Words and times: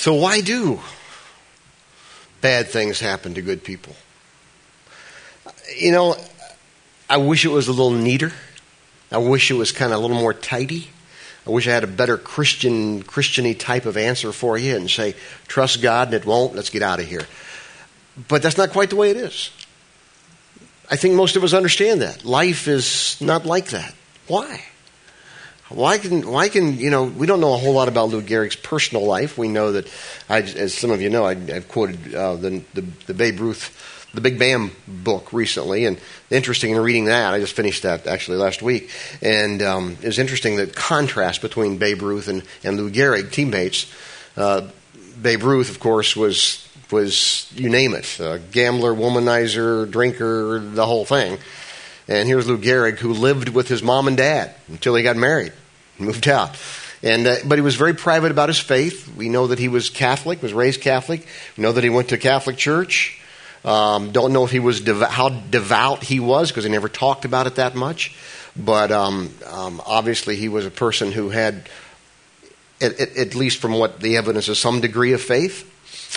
So, 0.00 0.14
why 0.14 0.40
do 0.40 0.80
bad 2.40 2.68
things 2.68 3.00
happen 3.00 3.34
to 3.34 3.42
good 3.42 3.62
people? 3.62 3.94
You 5.76 5.92
know, 5.92 6.16
I 7.10 7.18
wish 7.18 7.44
it 7.44 7.50
was 7.50 7.68
a 7.68 7.72
little 7.72 7.90
neater. 7.90 8.32
I 9.12 9.18
wish 9.18 9.50
it 9.50 9.56
was 9.56 9.72
kind 9.72 9.92
of 9.92 9.98
a 9.98 10.00
little 10.00 10.16
more 10.16 10.32
tidy. 10.32 10.88
I 11.46 11.50
wish 11.50 11.68
I 11.68 11.72
had 11.72 11.84
a 11.84 11.86
better 11.86 12.16
Christian, 12.16 13.02
Christiany 13.02 13.58
type 13.58 13.84
of 13.84 13.98
answer 13.98 14.32
for 14.32 14.56
you 14.56 14.74
and 14.74 14.90
say, 14.90 15.16
trust 15.48 15.82
God 15.82 16.08
and 16.08 16.14
it 16.14 16.24
won't, 16.24 16.54
let's 16.54 16.70
get 16.70 16.80
out 16.80 16.98
of 16.98 17.06
here. 17.06 17.26
But 18.26 18.40
that's 18.40 18.56
not 18.56 18.70
quite 18.70 18.88
the 18.88 18.96
way 18.96 19.10
it 19.10 19.18
is. 19.18 19.50
I 20.90 20.96
think 20.96 21.14
most 21.14 21.36
of 21.36 21.44
us 21.44 21.52
understand 21.52 22.00
that. 22.00 22.24
Life 22.24 22.68
is 22.68 23.20
not 23.20 23.44
like 23.44 23.68
that. 23.68 23.94
Why? 24.28 24.64
Why 25.70 25.98
can, 25.98 26.28
why 26.28 26.48
can, 26.48 26.78
you 26.78 26.90
know, 26.90 27.04
we 27.04 27.28
don't 27.28 27.40
know 27.40 27.54
a 27.54 27.56
whole 27.56 27.72
lot 27.74 27.86
about 27.86 28.08
Lou 28.08 28.22
Gehrig's 28.22 28.56
personal 28.56 29.06
life. 29.06 29.38
We 29.38 29.46
know 29.46 29.72
that, 29.72 29.88
I, 30.28 30.40
as 30.40 30.74
some 30.74 30.90
of 30.90 31.00
you 31.00 31.10
know, 31.10 31.24
I, 31.24 31.34
have 31.34 31.68
quoted 31.68 32.12
uh, 32.12 32.34
the, 32.34 32.62
the, 32.74 32.80
the 33.06 33.14
Babe 33.14 33.38
Ruth, 33.38 34.08
the 34.12 34.20
Big 34.20 34.36
Bam 34.36 34.72
book 34.88 35.32
recently, 35.32 35.86
and 35.86 36.00
interesting 36.28 36.72
in 36.72 36.78
reading 36.80 37.04
that. 37.04 37.32
I 37.32 37.38
just 37.38 37.54
finished 37.54 37.84
that 37.84 38.08
actually 38.08 38.38
last 38.38 38.62
week, 38.62 38.90
and 39.22 39.62
um, 39.62 39.96
it 40.02 40.06
was 40.06 40.18
interesting 40.18 40.56
the 40.56 40.66
contrast 40.66 41.40
between 41.40 41.78
Babe 41.78 42.02
Ruth 42.02 42.26
and, 42.26 42.42
and 42.64 42.76
Lou 42.76 42.90
Gehrig, 42.90 43.30
teammates. 43.30 43.86
Uh, 44.36 44.68
Babe 45.22 45.44
Ruth, 45.44 45.70
of 45.70 45.78
course, 45.78 46.16
was 46.16 46.66
was 46.90 47.48
you 47.54 47.68
name 47.68 47.94
it, 47.94 48.18
a 48.18 48.40
gambler, 48.50 48.92
womanizer, 48.92 49.88
drinker, 49.88 50.58
the 50.58 50.86
whole 50.86 51.04
thing. 51.04 51.38
And 52.08 52.26
here's 52.26 52.48
Lou 52.48 52.58
Gehrig, 52.58 52.98
who 52.98 53.12
lived 53.12 53.50
with 53.50 53.68
his 53.68 53.84
mom 53.84 54.08
and 54.08 54.16
dad 54.16 54.54
until 54.66 54.96
he 54.96 55.04
got 55.04 55.16
married, 55.16 55.52
moved 56.00 56.28
out. 56.28 56.56
And, 57.02 57.26
uh, 57.26 57.36
but 57.46 57.56
he 57.56 57.62
was 57.62 57.76
very 57.76 57.94
private 57.94 58.30
about 58.30 58.48
his 58.48 58.58
faith. 58.58 59.14
We 59.16 59.28
know 59.28 59.46
that 59.48 59.58
he 59.58 59.68
was 59.68 59.88
Catholic, 59.88 60.42
was 60.42 60.52
raised 60.52 60.82
Catholic. 60.82 61.26
We 61.56 61.62
know 61.62 61.72
that 61.72 61.84
he 61.84 61.90
went 61.90 62.10
to 62.10 62.16
a 62.16 62.18
Catholic 62.18 62.56
church. 62.56 63.20
Um, 63.64 64.12
don't 64.12 64.32
know 64.32 64.44
if 64.44 64.50
he 64.50 64.58
was 64.58 64.80
dev- 64.80 65.02
how 65.02 65.28
devout 65.28 66.02
he 66.02 66.20
was 66.20 66.50
because 66.50 66.64
he 66.64 66.70
never 66.70 66.88
talked 66.88 67.24
about 67.24 67.46
it 67.46 67.56
that 67.56 67.74
much. 67.74 68.14
But 68.56 68.90
um, 68.90 69.30
um, 69.46 69.82
obviously, 69.86 70.36
he 70.36 70.48
was 70.48 70.66
a 70.66 70.70
person 70.70 71.12
who 71.12 71.30
had, 71.30 71.68
at, 72.80 72.98
at, 73.00 73.34
least 73.34 73.58
from 73.58 73.72
what 73.72 74.00
the 74.00 74.16
evidence 74.16 74.48
is, 74.48 74.58
some 74.58 74.80
degree 74.80 75.12
of 75.12 75.20
faith. 75.20 75.66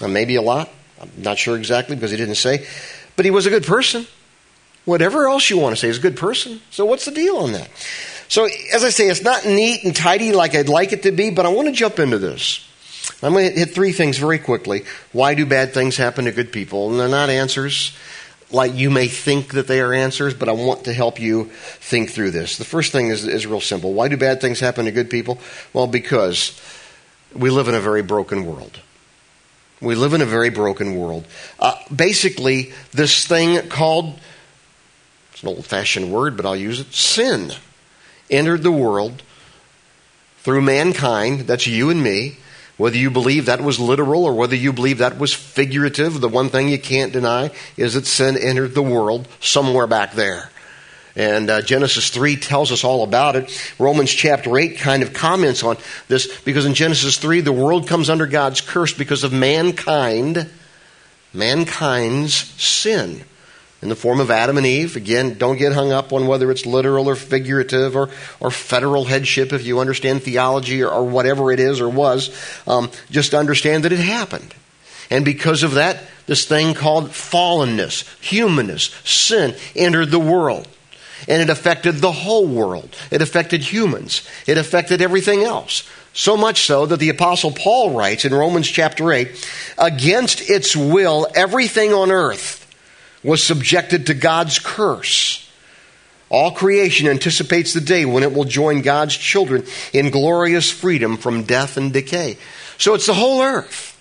Uh, 0.01 0.07
maybe 0.07 0.35
a 0.35 0.41
lot. 0.41 0.69
I'm 1.01 1.11
not 1.17 1.37
sure 1.37 1.57
exactly 1.57 1.95
because 1.95 2.11
he 2.11 2.17
didn't 2.17 2.35
say. 2.35 2.65
But 3.15 3.25
he 3.25 3.31
was 3.31 3.45
a 3.45 3.49
good 3.49 3.65
person. 3.65 4.07
Whatever 4.85 5.29
else 5.29 5.49
you 5.49 5.57
want 5.57 5.75
to 5.75 5.79
say 5.79 5.89
is 5.89 5.97
a 5.97 6.01
good 6.01 6.17
person. 6.17 6.61
So 6.71 6.85
what's 6.85 7.05
the 7.05 7.11
deal 7.11 7.37
on 7.37 7.53
that? 7.53 7.69
So 8.27 8.47
as 8.73 8.83
I 8.83 8.89
say, 8.89 9.09
it's 9.09 9.21
not 9.21 9.45
neat 9.45 9.83
and 9.83 9.95
tidy 9.95 10.31
like 10.31 10.55
I'd 10.55 10.69
like 10.69 10.93
it 10.93 11.03
to 11.03 11.11
be, 11.11 11.29
but 11.29 11.45
I 11.45 11.49
want 11.49 11.67
to 11.67 11.73
jump 11.73 11.99
into 11.99 12.17
this. 12.17 12.67
I'm 13.21 13.33
going 13.33 13.51
to 13.51 13.59
hit 13.59 13.73
three 13.73 13.91
things 13.91 14.17
very 14.17 14.39
quickly. 14.39 14.83
Why 15.11 15.33
do 15.35 15.45
bad 15.45 15.73
things 15.73 15.97
happen 15.97 16.25
to 16.25 16.31
good 16.31 16.51
people? 16.51 16.89
And 16.89 16.99
they're 16.99 17.09
not 17.09 17.29
answers 17.29 17.95
like 18.53 18.75
you 18.75 18.89
may 18.89 19.07
think 19.07 19.53
that 19.53 19.67
they 19.67 19.81
are 19.81 19.93
answers, 19.93 20.33
but 20.33 20.47
I 20.47 20.51
want 20.51 20.85
to 20.85 20.93
help 20.93 21.19
you 21.19 21.45
think 21.45 22.11
through 22.11 22.31
this. 22.31 22.57
The 22.57 22.65
first 22.65 22.91
thing 22.91 23.07
is, 23.07 23.27
is 23.27 23.47
real 23.47 23.59
simple. 23.59 23.93
Why 23.93 24.07
do 24.07 24.15
bad 24.15 24.41
things 24.41 24.59
happen 24.59 24.85
to 24.85 24.91
good 24.91 25.09
people? 25.09 25.39
Well, 25.73 25.87
because 25.87 26.59
we 27.33 27.49
live 27.49 27.67
in 27.67 27.75
a 27.75 27.81
very 27.81 28.03
broken 28.03 28.45
world. 28.45 28.79
We 29.81 29.95
live 29.95 30.13
in 30.13 30.21
a 30.21 30.25
very 30.25 30.49
broken 30.49 30.97
world. 30.97 31.25
Uh, 31.59 31.75
basically, 31.93 32.71
this 32.91 33.25
thing 33.25 33.67
called 33.69 34.19
it's 35.33 35.41
an 35.41 35.49
old 35.49 35.65
fashioned 35.65 36.11
word, 36.11 36.37
but 36.37 36.45
I'll 36.45 36.55
use 36.55 36.79
it 36.79 36.93
sin 36.93 37.51
entered 38.33 38.63
the 38.63 38.71
world 38.71 39.23
through 40.37 40.61
mankind, 40.61 41.41
that's 41.41 41.67
you 41.67 41.89
and 41.89 42.03
me, 42.03 42.37
whether 42.75 42.97
you 42.97 43.09
believe 43.09 43.45
that 43.45 43.61
was 43.61 43.79
literal 43.79 44.25
or 44.25 44.33
whether 44.33 44.55
you 44.55 44.73
believe 44.73 44.97
that 44.97 45.17
was 45.17 45.33
figurative, 45.33 46.19
the 46.19 46.27
one 46.27 46.49
thing 46.49 46.67
you 46.67 46.79
can't 46.79 47.13
deny 47.13 47.51
is 47.77 47.93
that 47.93 48.05
sin 48.05 48.37
entered 48.37 48.73
the 48.73 48.83
world 48.83 49.27
somewhere 49.39 49.87
back 49.87 50.13
there. 50.13 50.49
And 51.15 51.49
uh, 51.49 51.61
Genesis 51.61 52.09
3 52.09 52.37
tells 52.37 52.71
us 52.71 52.83
all 52.83 53.03
about 53.03 53.35
it. 53.35 53.73
Romans 53.77 54.11
chapter 54.11 54.57
8 54.57 54.79
kind 54.79 55.03
of 55.03 55.13
comments 55.13 55.61
on 55.61 55.77
this 56.07 56.41
because 56.41 56.65
in 56.65 56.73
Genesis 56.73 57.17
3, 57.17 57.41
the 57.41 57.51
world 57.51 57.87
comes 57.87 58.09
under 58.09 58.25
God's 58.25 58.61
curse 58.61 58.93
because 58.93 59.23
of 59.23 59.31
mankind, 59.31 60.49
mankind's 61.31 62.33
sin 62.33 63.23
in 63.83 63.89
the 63.89 63.95
form 63.97 64.21
of 64.21 64.31
Adam 64.31 64.57
and 64.57 64.65
Eve. 64.65 64.95
Again, 64.95 65.37
don't 65.37 65.57
get 65.57 65.73
hung 65.73 65.91
up 65.91 66.13
on 66.13 66.25
whether 66.25 66.49
it's 66.49 66.65
literal 66.65 67.09
or 67.09 67.15
figurative 67.15 67.97
or, 67.97 68.09
or 68.39 68.49
federal 68.49 69.03
headship 69.03 69.51
if 69.51 69.65
you 69.65 69.79
understand 69.79 70.23
theology 70.23 70.81
or, 70.81 70.89
or 70.89 71.03
whatever 71.03 71.51
it 71.51 71.59
is 71.59 71.81
or 71.81 71.89
was. 71.89 72.33
Um, 72.65 72.89
just 73.11 73.33
understand 73.33 73.83
that 73.83 73.91
it 73.91 73.99
happened. 73.99 74.55
And 75.11 75.25
because 75.25 75.63
of 75.63 75.73
that, 75.73 76.01
this 76.27 76.45
thing 76.45 76.73
called 76.73 77.09
fallenness, 77.09 78.07
humanness, 78.21 78.85
sin 79.03 79.53
entered 79.75 80.11
the 80.11 80.19
world. 80.19 80.65
And 81.27 81.41
it 81.41 81.49
affected 81.49 81.95
the 81.95 82.11
whole 82.11 82.47
world. 82.47 82.95
It 83.11 83.21
affected 83.21 83.61
humans. 83.61 84.27
It 84.47 84.57
affected 84.57 85.01
everything 85.01 85.43
else. 85.43 85.87
So 86.13 86.37
much 86.37 86.65
so 86.65 86.85
that 86.85 86.99
the 86.99 87.09
Apostle 87.09 87.51
Paul 87.51 87.91
writes 87.91 88.23
in 88.23 88.33
Romans 88.33 88.67
chapter 88.67 89.11
8 89.11 89.49
against 89.77 90.49
its 90.49 90.73
will, 90.73 91.27
everything 91.35 91.91
on 91.91 92.11
earth 92.11 92.62
was 93.23 93.43
subjected 93.43 94.07
to 94.07 94.13
God's 94.13 94.59
curse. 94.59 95.49
All 96.29 96.51
creation 96.51 97.07
anticipates 97.07 97.73
the 97.73 97.81
day 97.81 98.05
when 98.05 98.23
it 98.23 98.33
will 98.33 98.43
join 98.43 98.81
God's 98.81 99.15
children 99.15 99.65
in 99.93 100.09
glorious 100.09 100.71
freedom 100.71 101.17
from 101.17 101.43
death 101.43 101.77
and 101.77 101.93
decay. 101.93 102.37
So 102.77 102.95
it's 102.95 103.05
the 103.05 103.13
whole 103.13 103.41
earth. 103.41 103.91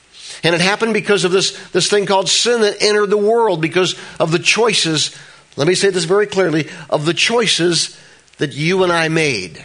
And 0.42 0.54
it 0.54 0.60
happened 0.60 0.94
because 0.94 1.24
of 1.24 1.30
this, 1.30 1.56
this 1.70 1.88
thing 1.88 2.06
called 2.06 2.28
sin 2.28 2.62
that 2.62 2.82
entered 2.82 3.10
the 3.10 3.18
world 3.18 3.60
because 3.60 3.96
of 4.18 4.32
the 4.32 4.38
choices, 4.38 5.16
let 5.56 5.68
me 5.68 5.74
say 5.74 5.90
this 5.90 6.04
very 6.04 6.26
clearly, 6.26 6.68
of 6.90 7.04
the 7.04 7.14
choices 7.14 7.98
that 8.38 8.54
you 8.54 8.82
and 8.82 8.90
I 8.90 9.08
made, 9.08 9.64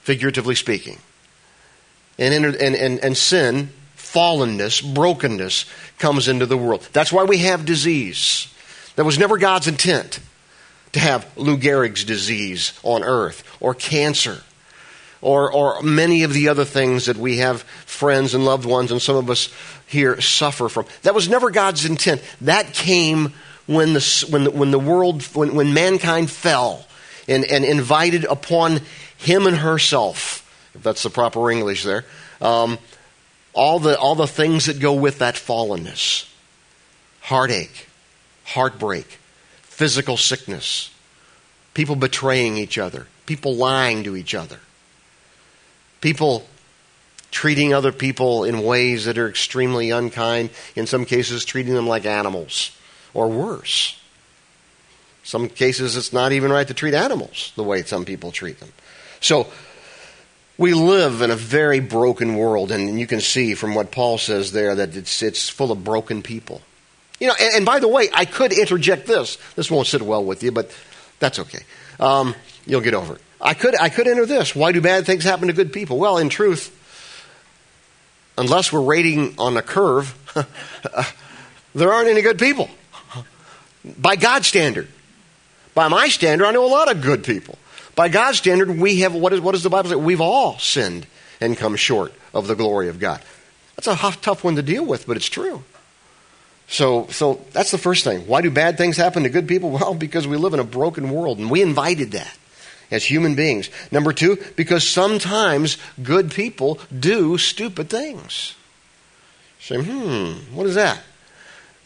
figuratively 0.00 0.56
speaking. 0.56 0.98
And, 2.18 2.34
entered, 2.34 2.56
and, 2.56 2.74
and, 2.74 2.98
and 3.04 3.16
sin, 3.16 3.70
fallenness, 3.96 4.82
brokenness 4.94 5.64
comes 5.98 6.28
into 6.28 6.44
the 6.44 6.56
world. 6.56 6.86
That's 6.92 7.12
why 7.12 7.24
we 7.24 7.38
have 7.38 7.64
disease. 7.64 8.52
That 8.98 9.04
was 9.04 9.16
never 9.16 9.38
God's 9.38 9.68
intent 9.68 10.18
to 10.90 10.98
have 10.98 11.24
Lou 11.36 11.56
Gehrig's 11.56 12.02
disease 12.02 12.76
on 12.82 13.04
earth 13.04 13.44
or 13.60 13.72
cancer 13.72 14.42
or, 15.20 15.52
or 15.52 15.82
many 15.82 16.24
of 16.24 16.32
the 16.32 16.48
other 16.48 16.64
things 16.64 17.06
that 17.06 17.16
we 17.16 17.36
have 17.36 17.62
friends 17.62 18.34
and 18.34 18.44
loved 18.44 18.64
ones 18.64 18.90
and 18.90 19.00
some 19.00 19.14
of 19.14 19.30
us 19.30 19.54
here 19.86 20.20
suffer 20.20 20.68
from. 20.68 20.84
That 21.02 21.14
was 21.14 21.28
never 21.28 21.52
God's 21.52 21.84
intent. 21.84 22.24
That 22.40 22.74
came 22.74 23.34
when 23.66 23.92
the, 23.92 24.26
when 24.30 24.42
the, 24.42 24.50
when 24.50 24.72
the 24.72 24.80
world, 24.80 25.22
when, 25.26 25.54
when 25.54 25.72
mankind 25.72 26.28
fell 26.28 26.84
and, 27.28 27.44
and 27.44 27.64
invited 27.64 28.24
upon 28.24 28.80
him 29.16 29.46
and 29.46 29.58
herself, 29.58 30.44
if 30.74 30.82
that's 30.82 31.04
the 31.04 31.10
proper 31.10 31.52
English 31.52 31.84
there, 31.84 32.04
um, 32.40 32.80
all, 33.52 33.78
the, 33.78 33.96
all 33.96 34.16
the 34.16 34.26
things 34.26 34.66
that 34.66 34.80
go 34.80 34.94
with 34.94 35.20
that 35.20 35.36
fallenness 35.36 36.28
heartache, 37.20 37.87
heartbreak, 38.48 39.18
physical 39.62 40.16
sickness, 40.16 40.90
people 41.74 41.96
betraying 41.96 42.56
each 42.56 42.78
other, 42.78 43.06
people 43.26 43.54
lying 43.54 44.04
to 44.04 44.16
each 44.16 44.34
other, 44.34 44.58
people 46.00 46.46
treating 47.30 47.74
other 47.74 47.92
people 47.92 48.44
in 48.44 48.62
ways 48.62 49.04
that 49.04 49.18
are 49.18 49.28
extremely 49.28 49.90
unkind, 49.90 50.50
in 50.74 50.86
some 50.86 51.04
cases, 51.04 51.44
treating 51.44 51.74
them 51.74 51.86
like 51.86 52.06
animals 52.06 52.76
or 53.12 53.28
worse. 53.28 54.00
Some 55.22 55.50
cases, 55.50 55.94
it's 55.96 56.12
not 56.12 56.32
even 56.32 56.50
right 56.50 56.66
to 56.66 56.74
treat 56.74 56.94
animals 56.94 57.52
the 57.54 57.62
way 57.62 57.82
some 57.82 58.06
people 58.06 58.32
treat 58.32 58.60
them. 58.60 58.72
So, 59.20 59.46
we 60.56 60.72
live 60.72 61.20
in 61.20 61.30
a 61.30 61.36
very 61.36 61.80
broken 61.80 62.36
world, 62.36 62.72
and 62.72 62.98
you 62.98 63.06
can 63.06 63.20
see 63.20 63.54
from 63.54 63.74
what 63.74 63.92
Paul 63.92 64.16
says 64.16 64.52
there 64.52 64.74
that 64.74 64.96
it's, 64.96 65.22
it's 65.22 65.48
full 65.50 65.70
of 65.70 65.84
broken 65.84 66.22
people. 66.22 66.62
You 67.20 67.28
know, 67.28 67.34
and, 67.40 67.56
and, 67.56 67.66
by 67.66 67.80
the 67.80 67.88
way, 67.88 68.08
I 68.12 68.24
could 68.24 68.52
interject 68.52 69.06
this. 69.06 69.38
This 69.56 69.70
won't 69.70 69.86
sit 69.86 70.02
well 70.02 70.24
with 70.24 70.42
you, 70.42 70.52
but 70.52 70.70
that's 71.18 71.38
okay. 71.40 71.60
Um, 71.98 72.34
you'll 72.64 72.80
get 72.80 72.94
over 72.94 73.16
it. 73.16 73.22
I 73.40 73.54
could, 73.54 73.78
I 73.80 73.88
could 73.88 74.06
enter 74.06 74.26
this. 74.26 74.54
Why 74.54 74.72
do 74.72 74.80
bad 74.80 75.06
things 75.06 75.24
happen 75.24 75.48
to 75.48 75.52
good 75.52 75.72
people? 75.72 75.98
Well, 75.98 76.18
in 76.18 76.28
truth, 76.28 76.74
unless 78.36 78.72
we're 78.72 78.82
rating 78.82 79.34
on 79.38 79.56
a 79.56 79.62
curve, 79.62 80.14
there 81.74 81.92
aren't 81.92 82.08
any 82.08 82.22
good 82.22 82.38
people. 82.38 82.68
By 83.96 84.16
God's 84.16 84.46
standard. 84.46 84.88
By 85.74 85.88
my 85.88 86.08
standard, 86.08 86.46
I 86.46 86.52
know 86.52 86.64
a 86.64 86.66
lot 86.66 86.90
of 86.90 87.00
good 87.00 87.24
people. 87.24 87.58
By 87.94 88.08
God's 88.08 88.38
standard, 88.38 88.78
we 88.78 89.00
have, 89.00 89.14
what, 89.14 89.32
is, 89.32 89.40
what 89.40 89.52
does 89.52 89.62
the 89.62 89.70
Bible 89.70 89.90
say? 89.90 89.96
We've 89.96 90.20
all 90.20 90.58
sinned 90.58 91.06
and 91.40 91.56
come 91.56 91.76
short 91.76 92.12
of 92.34 92.46
the 92.46 92.54
glory 92.54 92.88
of 92.88 92.98
God. 92.98 93.20
That's 93.76 93.86
a 93.86 93.96
tough 94.20 94.42
one 94.42 94.56
to 94.56 94.62
deal 94.62 94.84
with, 94.84 95.06
but 95.06 95.16
it's 95.16 95.28
true. 95.28 95.62
So, 96.68 97.06
so 97.08 97.40
that's 97.52 97.70
the 97.70 97.78
first 97.78 98.04
thing. 98.04 98.26
Why 98.26 98.42
do 98.42 98.50
bad 98.50 98.76
things 98.76 98.96
happen 98.96 99.22
to 99.22 99.30
good 99.30 99.48
people? 99.48 99.70
Well, 99.78 99.94
because 99.94 100.26
we 100.26 100.36
live 100.36 100.54
in 100.54 100.60
a 100.60 100.64
broken 100.64 101.10
world, 101.10 101.38
and 101.38 101.50
we 101.50 101.62
invited 101.62 102.12
that 102.12 102.36
as 102.90 103.04
human 103.04 103.34
beings. 103.34 103.70
Number 103.90 104.12
two, 104.12 104.38
because 104.56 104.86
sometimes 104.86 105.78
good 106.02 106.30
people 106.30 106.78
do 106.96 107.38
stupid 107.38 107.88
things. 107.90 108.54
Say, 109.60 109.82
hmm, 109.82 110.54
what 110.54 110.66
is 110.66 110.74
that? 110.74 111.00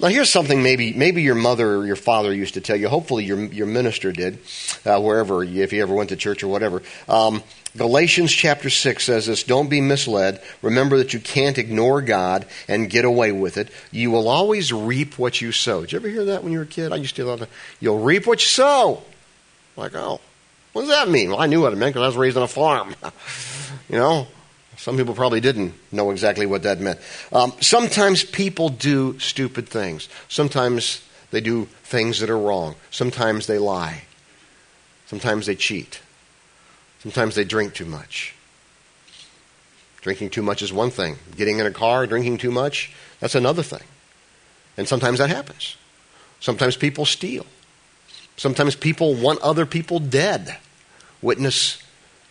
Now, 0.00 0.08
here's 0.08 0.30
something 0.30 0.64
maybe 0.64 0.92
maybe 0.92 1.22
your 1.22 1.36
mother 1.36 1.76
or 1.76 1.86
your 1.86 1.96
father 1.96 2.34
used 2.34 2.54
to 2.54 2.60
tell 2.60 2.76
you. 2.76 2.88
Hopefully, 2.88 3.24
your 3.24 3.44
your 3.44 3.66
minister 3.68 4.10
did, 4.10 4.38
uh, 4.84 5.00
wherever 5.00 5.44
if 5.44 5.72
you 5.72 5.80
ever 5.80 5.94
went 5.94 6.08
to 6.08 6.16
church 6.16 6.42
or 6.42 6.48
whatever. 6.48 6.82
Um, 7.08 7.42
Galatians 7.76 8.30
chapter 8.30 8.68
six 8.68 9.04
says 9.04 9.26
this: 9.26 9.42
Don't 9.42 9.70
be 9.70 9.80
misled. 9.80 10.42
Remember 10.60 10.98
that 10.98 11.14
you 11.14 11.20
can't 11.20 11.56
ignore 11.56 12.02
God 12.02 12.44
and 12.68 12.90
get 12.90 13.04
away 13.04 13.32
with 13.32 13.56
it. 13.56 13.70
You 13.90 14.10
will 14.10 14.28
always 14.28 14.72
reap 14.72 15.18
what 15.18 15.40
you 15.40 15.52
sow. 15.52 15.80
Did 15.80 15.92
you 15.92 15.98
ever 15.98 16.08
hear 16.08 16.24
that 16.26 16.42
when 16.42 16.52
you 16.52 16.58
were 16.58 16.64
a 16.64 16.68
kid? 16.68 16.92
I 16.92 16.96
used 16.96 17.16
to. 17.16 17.24
Love 17.24 17.48
You'll 17.80 18.00
reap 18.00 18.26
what 18.26 18.40
you 18.42 18.48
sow. 18.48 19.02
Like, 19.76 19.94
oh, 19.94 20.20
what 20.72 20.82
does 20.82 20.90
that 20.90 21.08
mean? 21.08 21.30
Well, 21.30 21.40
I 21.40 21.46
knew 21.46 21.62
what 21.62 21.72
it 21.72 21.76
meant 21.76 21.94
because 21.94 22.04
I 22.04 22.08
was 22.08 22.16
raised 22.16 22.36
on 22.36 22.42
a 22.42 22.48
farm. 22.48 22.94
you 23.88 23.96
know, 23.96 24.26
some 24.76 24.98
people 24.98 25.14
probably 25.14 25.40
didn't 25.40 25.72
know 25.90 26.10
exactly 26.10 26.44
what 26.44 26.64
that 26.64 26.78
meant. 26.78 26.98
Um, 27.32 27.52
sometimes 27.60 28.22
people 28.22 28.68
do 28.68 29.18
stupid 29.18 29.66
things. 29.66 30.10
Sometimes 30.28 31.02
they 31.30 31.40
do 31.40 31.66
things 31.84 32.20
that 32.20 32.28
are 32.28 32.38
wrong. 32.38 32.74
Sometimes 32.90 33.46
they 33.46 33.58
lie. 33.58 34.02
Sometimes 35.06 35.46
they 35.46 35.54
cheat. 35.54 36.00
Sometimes 37.02 37.34
they 37.34 37.44
drink 37.44 37.74
too 37.74 37.84
much. 37.84 38.34
Drinking 40.02 40.30
too 40.30 40.42
much 40.42 40.62
is 40.62 40.72
one 40.72 40.90
thing. 40.90 41.16
Getting 41.36 41.58
in 41.58 41.66
a 41.66 41.72
car, 41.72 42.06
drinking 42.06 42.38
too 42.38 42.50
much, 42.50 42.92
that's 43.18 43.34
another 43.34 43.62
thing. 43.62 43.82
And 44.76 44.86
sometimes 44.86 45.18
that 45.18 45.28
happens. 45.28 45.76
Sometimes 46.40 46.76
people 46.76 47.04
steal. 47.04 47.44
Sometimes 48.36 48.76
people 48.76 49.14
want 49.14 49.40
other 49.42 49.66
people 49.66 49.98
dead. 49.98 50.56
Witness 51.20 51.82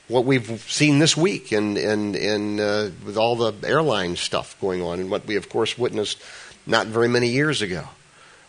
what 0.07 0.25
we've 0.25 0.62
seen 0.69 1.00
this 1.00 1.15
week 1.15 1.51
and 1.51 1.77
and 1.77 2.15
and 2.15 2.59
uh, 2.59 2.89
with 3.06 3.17
all 3.17 3.35
the 3.35 3.53
airline 3.67 4.15
stuff 4.17 4.59
going 4.59 4.81
on, 4.81 5.00
and 5.00 5.09
what 5.09 5.25
we 5.25 5.38
of 5.38 5.47
course 5.47 5.77
witnessed 5.77 6.21
not 6.65 6.88
very 6.88 7.07
many 7.07 7.27
years 7.27 7.62
ago. 7.62 7.88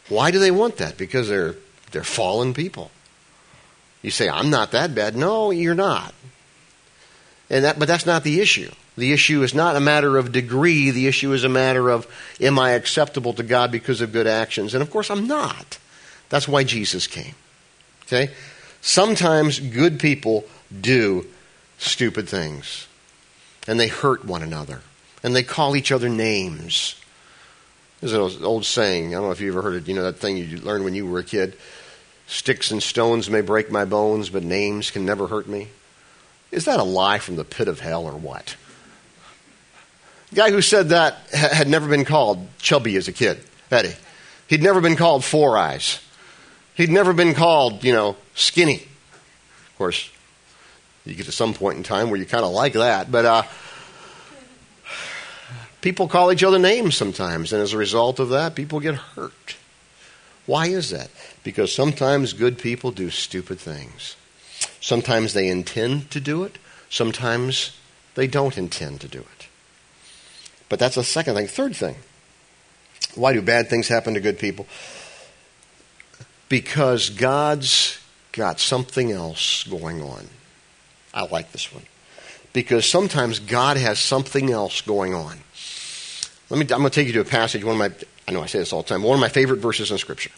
Why 0.09 0.31
do 0.31 0.39
they 0.39 0.51
want 0.51 0.79
that? 0.79 0.99
Because 0.99 1.29
they're 1.29 1.55
they're 1.93 2.05
fallen 2.05 2.55
people. 2.55 2.91
You 4.03 4.11
say 4.11 4.29
I'm 4.29 4.51
not 4.51 4.73
that 4.73 4.95
bad. 4.95 5.17
No, 5.17 5.51
you're 5.51 5.75
not. 5.75 6.13
And 7.49 7.65
that, 7.65 7.79
but 7.79 7.89
that's 7.89 8.07
not 8.07 8.25
the 8.25 8.41
issue. 8.41 8.71
The 8.97 9.13
issue 9.13 9.43
is 9.43 9.55
not 9.55 9.77
a 9.77 9.81
matter 9.81 10.19
of 10.19 10.33
degree. 10.33 10.91
The 10.91 11.07
issue 11.07 11.33
is 11.33 11.45
a 11.45 11.49
matter 11.49 11.89
of 11.89 12.07
am 12.41 12.59
I 12.59 12.73
acceptable 12.73 13.33
to 13.35 13.43
God 13.43 13.71
because 13.71 14.01
of 14.01 14.13
good 14.13 14.27
actions? 14.27 14.75
And 14.75 14.83
of 14.83 14.91
course, 14.91 15.11
I'm 15.11 15.27
not. 15.27 15.79
That's 16.29 16.49
why 16.49 16.65
Jesus 16.65 17.07
came. 17.07 17.35
Okay? 18.05 18.31
Sometimes 18.81 19.61
good 19.61 20.01
people 20.01 20.45
do 20.81 21.27
stupid 21.79 22.29
things. 22.29 22.87
And 23.69 23.79
they 23.79 23.89
hurt 23.89 24.25
one 24.25 24.43
another. 24.43 24.81
And 25.23 25.37
they 25.37 25.43
call 25.43 25.77
each 25.77 25.93
other 25.93 26.09
names. 26.09 26.97
There's 28.01 28.13
an 28.13 28.45
old 28.45 28.65
saying. 28.65 29.09
I 29.09 29.19
don't 29.19 29.27
know 29.27 29.31
if 29.31 29.41
you 29.41 29.53
ever 29.53 29.63
heard 29.63 29.75
it. 29.75 29.87
You 29.87 29.95
know 29.95 30.03
that 30.03 30.19
thing 30.19 30.37
you 30.37 30.59
learned 30.59 30.85
when 30.85 30.95
you 30.95 31.07
were 31.07 31.21
a 31.21 31.25
kid? 31.25 31.57
Sticks 32.27 32.71
and 32.71 32.83
stones 32.83 33.29
may 33.29 33.41
break 33.41 33.71
my 33.71 33.85
bones, 33.85 34.31
but 34.31 34.43
names 34.43 34.91
can 34.91 35.05
never 35.05 35.27
hurt 35.27 35.47
me. 35.47 35.69
Is 36.51 36.67
that 36.67 36.81
a 36.81 36.85
lie 36.85 37.19
from 37.19 37.37
the 37.37 37.45
pit 37.45 37.69
of 37.69 37.81
hell 37.81 38.05
or 38.05 38.13
what? 38.13 38.57
The 40.31 40.37
guy 40.37 40.51
who 40.51 40.63
said 40.63 40.91
that 40.91 41.19
had 41.31 41.69
never 41.69 41.89
been 41.89 42.05
called 42.05 42.47
chubby 42.59 42.97
as 42.97 43.09
a 43.09 43.13
kid, 43.13 43.39
had 43.71 43.87
he? 43.87 43.93
He'd 44.49 44.63
never 44.63 44.81
been 44.81 44.97
called 44.97 45.25
four 45.25 45.57
eyes. 45.57 46.01
He'd 46.75 46.91
never 46.91 47.13
been 47.13 47.35
called, 47.35 47.85
you 47.85 47.93
know, 47.93 48.17
skinny. 48.35 48.77
Of 48.77 49.79
course, 49.79 50.11
you 51.05 51.15
get 51.15 51.27
to 51.27 51.33
some 51.33 51.55
point 51.55 51.77
in 51.77 51.83
time 51.83 52.11
where 52.11 52.19
you 52.19 52.27
kind 52.27 52.45
of 52.45 52.53
like 52.53 52.75
that. 52.75 53.11
But 53.11 53.25
uh, 53.25 53.43
people 55.81 56.09
call 56.09 56.33
each 56.33 56.45
other 56.45 56.59
names 56.59 56.97
sometimes, 56.97 57.53
and 57.53 57.61
as 57.61 57.73
a 57.73 57.79
result 57.79 58.21
of 58.21 58.31
that, 58.31 58.55
people 58.55 58.81
get 58.81 58.95
hurt. 58.95 59.57
Why 60.47 60.67
is 60.67 60.91
that? 60.91 61.11
Because 61.45 61.75
sometimes 61.75 62.33
good 62.33 62.59
people 62.59 62.91
do 62.91 63.11
stupid 63.11 63.61
things. 63.61 64.17
Sometimes 64.81 65.33
they 65.33 65.49
intend 65.49 66.11
to 66.11 66.21
do 66.21 66.43
it, 66.45 66.59
sometimes 66.91 67.77
they 68.15 68.27
don't 68.27 68.59
intend 68.59 69.01
to 69.01 69.09
do 69.09 69.21
it. 69.21 69.49
But 70.69 70.79
that's 70.79 70.97
the 70.97 71.05
second 71.05 71.35
thing. 71.35 71.47
Third 71.47 71.77
thing 71.77 71.97
why 73.15 73.33
do 73.33 73.43
bad 73.43 73.69
things 73.69 73.89
happen 73.89 74.15
to 74.15 74.21
good 74.21 74.39
people? 74.39 74.67
Because 76.49 77.11
God's 77.11 77.99
got 78.33 78.61
something 78.61 79.11
else 79.11 79.65
going 79.65 80.03
on. 80.03 80.29
I 81.13 81.27
like 81.27 81.53
this 81.53 81.73
one. 81.73 81.85
Because 82.53 82.89
sometimes 82.89 83.39
God 83.39 83.77
has 83.77 83.99
something 83.99 84.51
else 84.51 84.81
going 84.81 85.15
on. 85.15 85.39
Let 86.51 86.59
me, 86.59 86.63
I'm 86.63 86.81
going 86.81 86.85
to 86.85 86.91
take 86.91 87.07
you 87.07 87.15
to 87.15 87.21
a 87.21 87.25
passage, 87.25 87.65
one 87.65 87.81
of 87.81 87.93
my, 87.93 88.07
I 88.27 88.33
know 88.33 88.43
I 88.43 88.47
say 88.47 88.59
this 88.61 88.73
all 88.73 88.83
the 88.83 88.89
time, 88.89 89.03
one 89.03 89.15
of 89.15 89.21
my 89.21 89.29
favorite 89.29 89.61
verses 89.61 89.91
in 89.91 89.99
Scripture. 89.99 90.31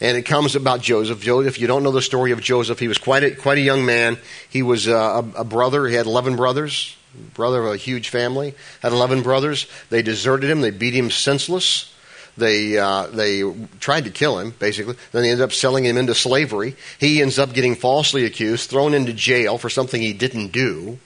And 0.00 0.16
it 0.16 0.22
comes 0.22 0.54
about 0.54 0.80
Joseph. 0.80 1.20
Joseph, 1.20 1.54
if 1.56 1.60
you 1.60 1.66
don't 1.66 1.82
know 1.82 1.90
the 1.90 2.02
story 2.02 2.30
of 2.30 2.40
Joseph, 2.40 2.78
he 2.78 2.86
was 2.86 2.98
quite 2.98 3.24
a, 3.24 3.34
quite 3.34 3.58
a 3.58 3.62
young 3.62 3.84
man. 3.84 4.16
He 4.48 4.62
was 4.62 4.86
a, 4.86 5.24
a 5.36 5.44
brother. 5.44 5.86
He 5.88 5.96
had 5.96 6.06
11 6.06 6.36
brothers, 6.36 6.96
brother 7.34 7.64
of 7.64 7.72
a 7.72 7.76
huge 7.76 8.08
family, 8.08 8.54
had 8.80 8.92
11 8.92 9.22
brothers. 9.22 9.66
They 9.90 10.02
deserted 10.02 10.48
him. 10.50 10.60
They 10.60 10.70
beat 10.70 10.94
him 10.94 11.10
senseless. 11.10 11.92
They, 12.36 12.78
uh, 12.78 13.08
they 13.08 13.42
tried 13.80 14.04
to 14.04 14.10
kill 14.10 14.38
him, 14.38 14.54
basically. 14.60 14.94
Then 15.10 15.22
they 15.22 15.30
ended 15.30 15.42
up 15.42 15.52
selling 15.52 15.84
him 15.84 15.96
into 15.96 16.14
slavery. 16.14 16.76
He 17.00 17.20
ends 17.20 17.36
up 17.36 17.52
getting 17.52 17.74
falsely 17.74 18.24
accused, 18.24 18.70
thrown 18.70 18.94
into 18.94 19.12
jail 19.12 19.58
for 19.58 19.68
something 19.68 20.00
he 20.00 20.12
didn't 20.12 20.52
do. 20.52 21.00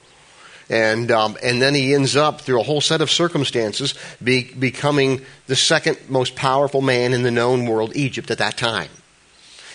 And, 0.69 1.11
um, 1.11 1.37
and 1.43 1.61
then 1.61 1.75
he 1.75 1.95
ends 1.95 2.17
up, 2.17 2.41
through 2.41 2.61
a 2.61 2.65
whole 2.65 2.81
set 2.81 3.01
of 3.01 3.11
circumstances, 3.11 3.95
be, 4.23 4.45
becoming 4.55 5.23
the 5.47 5.57
second 5.57 5.99
most 6.09 6.37
powerful 6.37 6.81
man 6.81 7.13
in 7.13 7.23
the 7.23 7.31
known 7.31 7.67
world, 7.67 7.95
Egypt, 7.95 8.31
at 8.31 8.39
that 8.39 8.57
time. 8.57 8.89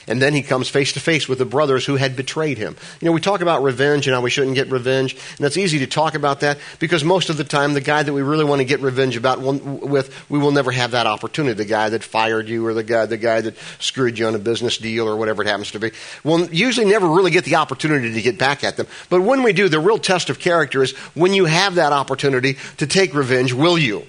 And 0.08 0.22
then 0.22 0.34
he 0.34 0.42
comes 0.42 0.70
face 0.70 0.94
to 0.94 1.00
face 1.00 1.28
with 1.28 1.40
the 1.40 1.46
brothers 1.46 1.86
who 1.86 1.98
had 1.98 2.16
betrayed 2.16 2.58
him. 2.58 2.76
You 3.02 3.06
know, 3.06 3.12
we 3.12 3.20
talk 3.20 3.42
about 3.42 3.62
revenge 3.62 4.08
and 4.08 4.16
how 4.16 4.22
we 4.22 4.30
shouldn't 4.30 4.56
get 4.56 4.72
revenge. 4.72 5.16
And 5.38 5.46
it's 5.46 5.58
easy 5.58 5.80
to 5.80 5.88
talk 5.88 6.16
about 6.16 6.40
that 6.40 6.58
because 6.80 7.04
most 7.04 7.30
of 7.30 7.38
the 7.38 7.44
time, 7.44 7.74
the 7.74 7.82
guy 7.82 8.04
that 8.04 8.14
we 8.14 8.22
really 8.22 8.46
want 8.46 8.60
to 8.60 8.66
get 8.66 8.80
revenge 8.80 9.18
about 9.18 9.42
with, 9.42 10.14
we 10.30 10.40
will 10.40 10.52
never 10.52 10.72
have 10.72 10.92
that 10.92 11.08
opportunity. 11.08 11.56
The 11.56 11.66
guy 11.66 11.90
that 11.90 12.04
fired 12.04 12.48
you 12.48 12.66
or 12.66 12.74
the 12.74 12.84
guy, 12.84 13.06
the 13.06 13.18
guy 13.18 13.42
that 13.42 13.56
screwed 13.80 14.18
you 14.18 14.28
on 14.28 14.36
a 14.36 14.40
business 14.40 14.78
deal 14.78 15.08
or 15.08 15.18
whatever 15.18 15.44
it 15.44 15.48
happens 15.48 15.72
to 15.72 15.80
be. 15.80 15.92
We'll 16.24 16.50
usually 16.54 16.88
never 16.88 17.08
really 17.08 17.32
get 17.32 17.44
the 17.44 17.56
opportunity 17.56 18.14
to 18.14 18.22
get 18.22 18.38
back 18.38 18.64
at 18.64 18.78
them. 18.78 18.88
But 19.10 19.22
when 19.22 19.44
we 19.44 19.54
do, 19.54 19.68
the 19.70 19.80
real 19.80 19.98
test 19.98 20.30
of 20.30 20.40
character 20.40 20.84
is 20.84 20.92
when 21.16 21.34
you 21.34 21.46
have 21.46 21.76
that 21.76 21.92
opportunity 21.92 22.58
to 22.78 22.88
take 22.88 23.14
revenge, 23.14 23.54
will 23.54 23.78
you? 23.78 24.06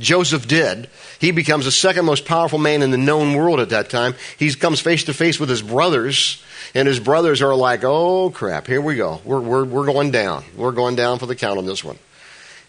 Joseph 0.00 0.48
did. 0.48 0.88
He 1.20 1.30
becomes 1.30 1.66
the 1.66 1.70
second 1.70 2.06
most 2.06 2.24
powerful 2.24 2.58
man 2.58 2.82
in 2.82 2.90
the 2.90 2.98
known 2.98 3.34
world 3.34 3.60
at 3.60 3.68
that 3.70 3.90
time. 3.90 4.14
He 4.38 4.52
comes 4.54 4.80
face 4.80 5.04
to 5.04 5.14
face 5.14 5.38
with 5.38 5.48
his 5.48 5.62
brothers, 5.62 6.42
and 6.74 6.88
his 6.88 6.98
brothers 6.98 7.42
are 7.42 7.54
like, 7.54 7.84
oh 7.84 8.30
crap, 8.30 8.66
here 8.66 8.80
we 8.80 8.96
go. 8.96 9.20
We're, 9.24 9.40
we're, 9.40 9.64
we're 9.64 9.86
going 9.86 10.10
down. 10.10 10.44
We're 10.56 10.72
going 10.72 10.96
down 10.96 11.18
for 11.18 11.26
the 11.26 11.36
count 11.36 11.58
on 11.58 11.66
this 11.66 11.84
one. 11.84 11.98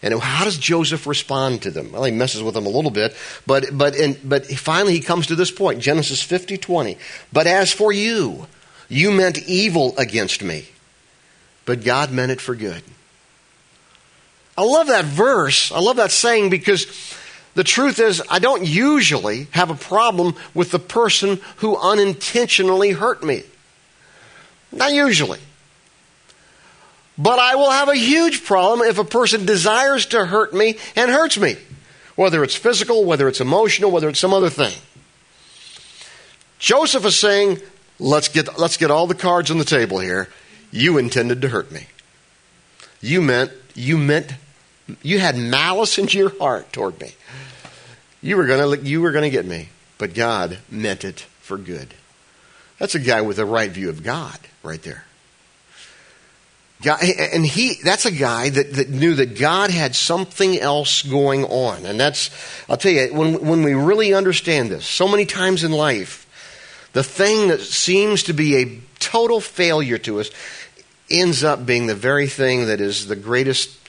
And 0.02 0.20
how 0.20 0.44
does 0.44 0.58
Joseph 0.58 1.06
respond 1.06 1.62
to 1.62 1.70
them? 1.70 1.92
Well, 1.92 2.04
he 2.04 2.10
messes 2.10 2.42
with 2.42 2.54
them 2.54 2.66
a 2.66 2.70
little 2.70 2.90
bit, 2.90 3.16
but, 3.46 3.66
but, 3.72 3.94
and, 3.94 4.18
but 4.24 4.46
finally 4.46 4.94
he 4.94 5.00
comes 5.00 5.28
to 5.28 5.36
this 5.36 5.52
point 5.52 5.80
Genesis 5.80 6.20
50 6.20 6.58
20. 6.58 6.98
But 7.32 7.46
as 7.46 7.72
for 7.72 7.92
you, 7.92 8.46
you 8.88 9.12
meant 9.12 9.38
evil 9.48 9.94
against 9.96 10.42
me, 10.42 10.66
but 11.64 11.84
God 11.84 12.10
meant 12.10 12.32
it 12.32 12.40
for 12.40 12.56
good. 12.56 12.82
I 14.58 14.64
love 14.64 14.88
that 14.88 15.04
verse. 15.04 15.72
I 15.72 15.80
love 15.80 15.96
that 15.96 16.10
saying 16.10 16.50
because 16.50 16.84
the 17.54 17.64
truth 17.64 17.98
is, 17.98 18.22
I 18.30 18.38
don't 18.38 18.66
usually 18.66 19.48
have 19.50 19.70
a 19.70 19.74
problem 19.74 20.34
with 20.54 20.70
the 20.70 20.78
person 20.78 21.40
who 21.56 21.76
unintentionally 21.76 22.92
hurt 22.92 23.22
me. 23.22 23.42
Not 24.72 24.92
usually. 24.92 25.38
But 27.18 27.38
I 27.38 27.56
will 27.56 27.70
have 27.70 27.88
a 27.88 27.94
huge 27.94 28.44
problem 28.44 28.88
if 28.88 28.98
a 28.98 29.04
person 29.04 29.44
desires 29.44 30.06
to 30.06 30.24
hurt 30.24 30.54
me 30.54 30.78
and 30.96 31.10
hurts 31.10 31.38
me, 31.38 31.56
whether 32.16 32.42
it's 32.42 32.56
physical, 32.56 33.04
whether 33.04 33.28
it's 33.28 33.40
emotional, 33.40 33.90
whether 33.90 34.08
it's 34.08 34.18
some 34.18 34.32
other 34.32 34.48
thing. 34.48 34.72
Joseph 36.58 37.04
is 37.04 37.16
saying, 37.16 37.58
let's 37.98 38.28
get, 38.28 38.58
let's 38.58 38.78
get 38.78 38.90
all 38.90 39.06
the 39.06 39.14
cards 39.14 39.50
on 39.50 39.58
the 39.58 39.64
table 39.64 39.98
here. 39.98 40.28
You 40.70 40.96
intended 40.96 41.42
to 41.42 41.48
hurt 41.48 41.70
me. 41.70 41.86
You 43.02 43.20
meant, 43.20 43.52
you 43.74 43.98
meant, 43.98 44.32
you 45.02 45.18
had 45.18 45.36
malice 45.36 45.98
in 45.98 46.08
your 46.08 46.36
heart 46.38 46.72
toward 46.72 47.00
me. 47.00 47.12
You 48.20 48.36
were 48.36 48.46
going 48.46 48.78
to 48.78 48.86
you 48.86 49.00
were 49.00 49.12
to 49.12 49.30
get 49.30 49.46
me, 49.46 49.68
but 49.98 50.14
God 50.14 50.58
meant 50.70 51.04
it 51.04 51.20
for 51.40 51.56
good. 51.56 51.94
That's 52.78 52.94
a 52.94 53.00
guy 53.00 53.20
with 53.20 53.38
a 53.38 53.44
right 53.44 53.70
view 53.70 53.88
of 53.88 54.02
God 54.02 54.38
right 54.62 54.82
there. 54.82 55.04
God, 56.82 57.00
and 57.02 57.46
he 57.46 57.74
that's 57.82 58.06
a 58.06 58.10
guy 58.10 58.50
that, 58.50 58.74
that 58.74 58.90
knew 58.90 59.14
that 59.14 59.38
God 59.38 59.70
had 59.70 59.94
something 59.94 60.58
else 60.58 61.02
going 61.02 61.44
on. 61.44 61.86
And 61.86 61.98
that's 61.98 62.30
I'll 62.68 62.76
tell 62.76 62.92
you, 62.92 63.14
when 63.14 63.46
when 63.46 63.62
we 63.62 63.74
really 63.74 64.12
understand 64.14 64.70
this, 64.70 64.84
so 64.84 65.06
many 65.06 65.24
times 65.24 65.62
in 65.62 65.70
life, 65.70 66.26
the 66.92 67.04
thing 67.04 67.48
that 67.48 67.60
seems 67.60 68.24
to 68.24 68.32
be 68.32 68.56
a 68.56 68.80
total 68.98 69.40
failure 69.40 69.98
to 69.98 70.20
us 70.20 70.30
ends 71.08 71.44
up 71.44 71.64
being 71.64 71.86
the 71.86 71.94
very 71.94 72.26
thing 72.26 72.66
that 72.66 72.80
is 72.80 73.06
the 73.06 73.16
greatest 73.16 73.81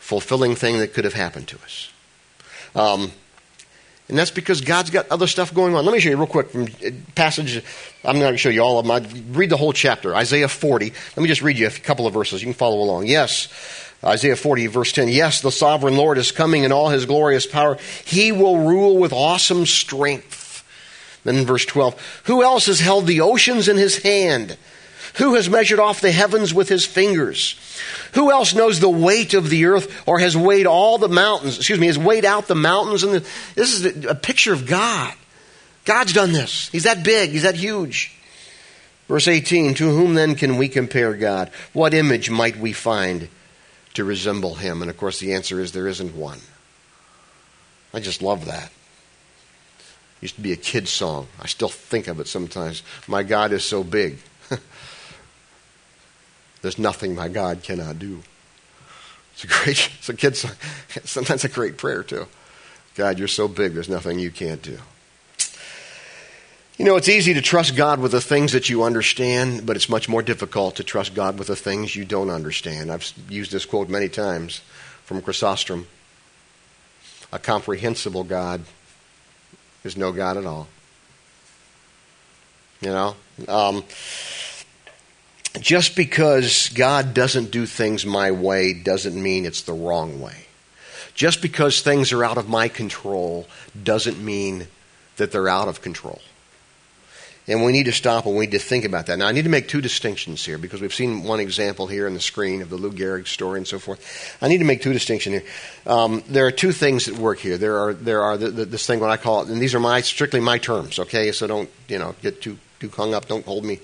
fulfilling 0.00 0.56
thing 0.56 0.78
that 0.78 0.92
could 0.92 1.04
have 1.04 1.14
happened 1.14 1.46
to 1.48 1.56
us. 1.58 1.92
Um, 2.74 3.12
and 4.08 4.18
that's 4.18 4.32
because 4.32 4.60
God's 4.60 4.90
got 4.90 5.08
other 5.08 5.28
stuff 5.28 5.54
going 5.54 5.76
on. 5.76 5.84
Let 5.84 5.92
me 5.92 6.00
show 6.00 6.10
you 6.10 6.16
real 6.16 6.26
quick 6.26 6.50
from 6.50 6.64
uh, 6.64 6.90
passage. 7.14 7.62
I'm 8.04 8.16
not 8.16 8.24
going 8.24 8.34
to 8.34 8.38
show 8.38 8.48
you 8.48 8.60
all 8.60 8.80
of 8.80 8.84
them. 8.84 8.90
I 8.90 9.38
read 9.38 9.50
the 9.50 9.56
whole 9.56 9.72
chapter, 9.72 10.16
Isaiah 10.16 10.48
40. 10.48 10.86
Let 10.86 11.18
me 11.18 11.28
just 11.28 11.42
read 11.42 11.56
you 11.56 11.68
a 11.68 11.70
couple 11.70 12.08
of 12.08 12.12
verses. 12.12 12.42
You 12.42 12.46
can 12.46 12.54
follow 12.54 12.80
along. 12.80 13.06
Yes, 13.06 13.46
Isaiah 14.02 14.34
40, 14.34 14.66
verse 14.66 14.90
10. 14.92 15.08
Yes, 15.08 15.42
the 15.42 15.52
sovereign 15.52 15.96
Lord 15.96 16.18
is 16.18 16.32
coming 16.32 16.64
in 16.64 16.72
all 16.72 16.88
his 16.88 17.06
glorious 17.06 17.46
power. 17.46 17.78
He 18.04 18.32
will 18.32 18.66
rule 18.66 18.98
with 18.98 19.12
awesome 19.12 19.64
strength. 19.64 20.66
Then 21.22 21.36
in 21.36 21.46
verse 21.46 21.66
12, 21.66 22.22
who 22.24 22.42
else 22.42 22.66
has 22.66 22.80
held 22.80 23.06
the 23.06 23.20
oceans 23.20 23.68
in 23.68 23.76
his 23.76 23.98
hand? 23.98 24.56
Who 25.16 25.34
has 25.34 25.48
measured 25.50 25.78
off 25.78 26.00
the 26.00 26.12
heavens 26.12 26.54
with 26.54 26.68
his 26.68 26.86
fingers? 26.86 27.58
Who 28.14 28.30
else 28.30 28.54
knows 28.54 28.80
the 28.80 28.88
weight 28.88 29.34
of 29.34 29.50
the 29.50 29.66
earth 29.66 30.06
or 30.06 30.18
has 30.18 30.36
weighed 30.36 30.66
all 30.66 30.98
the 30.98 31.08
mountains? 31.08 31.56
Excuse 31.56 31.80
me, 31.80 31.86
has 31.86 31.98
weighed 31.98 32.24
out 32.24 32.46
the 32.46 32.54
mountains? 32.54 33.02
And 33.02 33.24
this 33.54 33.74
is 33.74 34.04
a 34.06 34.14
picture 34.14 34.52
of 34.52 34.66
God. 34.66 35.14
God's 35.84 36.12
done 36.12 36.32
this. 36.32 36.68
He's 36.68 36.84
that 36.84 37.02
big. 37.02 37.30
He's 37.30 37.42
that 37.42 37.54
huge. 37.54 38.16
Verse 39.08 39.26
18, 39.26 39.74
to 39.74 39.90
whom 39.90 40.14
then 40.14 40.36
can 40.36 40.56
we 40.56 40.68
compare 40.68 41.14
God? 41.14 41.50
What 41.72 41.94
image 41.94 42.30
might 42.30 42.56
we 42.56 42.72
find 42.72 43.28
to 43.94 44.04
resemble 44.04 44.54
him? 44.54 44.82
And 44.82 44.90
of 44.90 44.96
course, 44.96 45.18
the 45.18 45.34
answer 45.34 45.60
is 45.60 45.72
there 45.72 45.88
isn't 45.88 46.14
one. 46.14 46.38
I 47.92 47.98
just 47.98 48.22
love 48.22 48.44
that. 48.44 48.70
Used 50.20 50.36
to 50.36 50.40
be 50.42 50.52
a 50.52 50.56
kid's 50.56 50.90
song. 50.90 51.26
I 51.40 51.46
still 51.46 51.68
think 51.68 52.06
of 52.06 52.20
it 52.20 52.28
sometimes. 52.28 52.82
My 53.08 53.22
God 53.22 53.52
is 53.52 53.64
so 53.64 53.82
big. 53.82 54.18
There's 56.62 56.78
nothing 56.78 57.14
my 57.14 57.28
God 57.28 57.62
cannot 57.62 57.98
do. 57.98 58.22
It's 59.34 59.44
a 59.44 59.46
great, 59.46 59.90
it's 59.98 60.08
a 60.08 60.14
kid 60.14 60.36
song. 60.36 60.52
Sometimes 61.04 61.44
a 61.44 61.48
great 61.48 61.78
prayer 61.78 62.02
too. 62.02 62.26
God, 62.96 63.18
you're 63.18 63.28
so 63.28 63.48
big, 63.48 63.74
there's 63.74 63.88
nothing 63.88 64.18
you 64.18 64.30
can't 64.30 64.60
do. 64.60 64.78
You 66.76 66.86
know, 66.86 66.96
it's 66.96 67.10
easy 67.10 67.34
to 67.34 67.42
trust 67.42 67.76
God 67.76 68.00
with 68.00 68.12
the 68.12 68.22
things 68.22 68.52
that 68.52 68.70
you 68.70 68.84
understand, 68.84 69.66
but 69.66 69.76
it's 69.76 69.90
much 69.90 70.08
more 70.08 70.22
difficult 70.22 70.76
to 70.76 70.84
trust 70.84 71.14
God 71.14 71.38
with 71.38 71.48
the 71.48 71.56
things 71.56 71.94
you 71.94 72.06
don't 72.06 72.30
understand. 72.30 72.90
I've 72.90 73.12
used 73.28 73.52
this 73.52 73.66
quote 73.66 73.90
many 73.90 74.08
times 74.08 74.62
from 75.04 75.20
Chrysostom. 75.20 75.86
A 77.32 77.38
comprehensible 77.38 78.24
God 78.24 78.62
is 79.84 79.96
no 79.96 80.10
God 80.10 80.38
at 80.38 80.46
all. 80.46 80.68
You 82.80 82.88
know? 82.88 83.16
Um, 83.46 83.84
just 85.58 85.96
because 85.96 86.68
God 86.68 87.12
doesn't 87.12 87.50
do 87.50 87.66
things 87.66 88.06
my 88.06 88.30
way 88.30 88.72
doesn't 88.72 89.20
mean 89.20 89.44
it's 89.44 89.62
the 89.62 89.72
wrong 89.72 90.20
way. 90.20 90.46
Just 91.14 91.42
because 91.42 91.80
things 91.80 92.12
are 92.12 92.24
out 92.24 92.38
of 92.38 92.48
my 92.48 92.68
control 92.68 93.46
doesn't 93.82 94.22
mean 94.22 94.68
that 95.16 95.32
they're 95.32 95.48
out 95.48 95.68
of 95.68 95.82
control. 95.82 96.20
And 97.48 97.64
we 97.64 97.72
need 97.72 97.86
to 97.86 97.92
stop 97.92 98.26
and 98.26 98.36
we 98.36 98.46
need 98.46 98.52
to 98.52 98.60
think 98.60 98.84
about 98.84 99.06
that. 99.06 99.18
Now, 99.18 99.26
I 99.26 99.32
need 99.32 99.42
to 99.42 99.50
make 99.50 99.66
two 99.66 99.80
distinctions 99.80 100.44
here 100.44 100.56
because 100.56 100.80
we've 100.80 100.94
seen 100.94 101.24
one 101.24 101.40
example 101.40 101.88
here 101.88 102.06
on 102.06 102.14
the 102.14 102.20
screen 102.20 102.62
of 102.62 102.70
the 102.70 102.76
Lou 102.76 102.92
Gehrig 102.92 103.26
story 103.26 103.58
and 103.58 103.66
so 103.66 103.80
forth. 103.80 104.38
I 104.40 104.46
need 104.46 104.58
to 104.58 104.64
make 104.64 104.82
two 104.82 104.92
distinctions 104.92 105.40
here. 105.40 105.44
Um, 105.84 106.22
there 106.28 106.46
are 106.46 106.52
two 106.52 106.70
things 106.70 107.06
that 107.06 107.18
work 107.18 107.40
here. 107.40 107.58
There 107.58 107.76
are 107.78 107.92
there 107.92 108.22
are 108.22 108.36
the, 108.36 108.50
the, 108.50 108.64
this 108.66 108.86
thing 108.86 109.00
what 109.00 109.10
I 109.10 109.16
call 109.16 109.42
it, 109.42 109.48
and 109.48 109.60
these 109.60 109.74
are 109.74 109.80
my 109.80 110.00
strictly 110.00 110.38
my 110.38 110.58
terms. 110.58 111.00
Okay, 111.00 111.32
so 111.32 111.48
don't 111.48 111.68
you 111.88 111.98
know 111.98 112.14
get 112.22 112.40
too 112.40 112.56
too 112.78 112.88
hung 112.90 113.14
up. 113.14 113.26
Don't 113.26 113.44
hold 113.44 113.64
me 113.64 113.80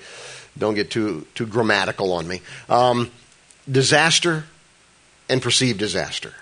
don't 0.58 0.74
get 0.74 0.90
too, 0.90 1.26
too 1.34 1.46
grammatical 1.46 2.12
on 2.12 2.26
me. 2.26 2.40
Um, 2.68 3.10
disaster 3.70 4.44
and 5.28 5.42
perceived 5.42 5.78
disaster. 5.78 6.34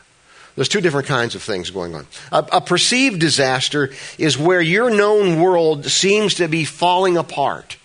There's 0.57 0.69
two 0.69 0.81
different 0.81 1.09
kinds 1.09 1.35
of 1.35 1.43
things 1.43 1.71
going 1.71 1.95
on. 1.95 2.07
A, 2.31 2.47
a, 2.53 2.61
perceived 2.61 3.19
disaster 3.19 3.91
is 4.19 4.39
where 4.39 4.61
your 4.61 4.89
known 4.89 5.41
world 5.41 5.87
seems 5.87 6.35
to 6.35 6.47
be 6.47 6.65
falling 6.65 7.17
apart. 7.17 7.77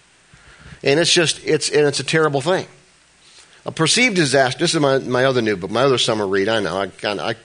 And 0.83 0.99
it's 0.99 1.11
just, 1.11 1.43
it's, 1.43 1.69
and 1.69 1.87
it's 1.87 1.99
a 1.99 2.03
terrible 2.03 2.41
thing. 2.41 2.67
A 3.65 3.71
perceived 3.71 4.15
disaster, 4.15 4.59
this 4.59 4.75
is 4.75 4.79
my, 4.79 4.99
my 4.99 5.25
other 5.25 5.41
new 5.41 5.57
book, 5.57 5.71
my 5.71 5.81
other 5.81 5.97
summer 5.97 6.27
read, 6.27 6.47
I 6.47 6.59
know, 6.59 6.77
I 6.77 6.91
I, 7.07 7.35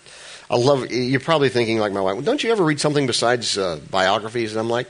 I 0.50 0.56
love, 0.56 0.92
you're 0.92 1.20
probably 1.20 1.48
thinking 1.48 1.78
like 1.78 1.92
my 1.92 2.00
wife, 2.00 2.22
don't 2.22 2.42
you 2.44 2.52
ever 2.52 2.62
read 2.62 2.78
something 2.78 3.06
besides 3.06 3.56
uh, 3.56 3.80
biographies? 3.90 4.52
And 4.52 4.60
I'm 4.60 4.68
like, 4.68 4.88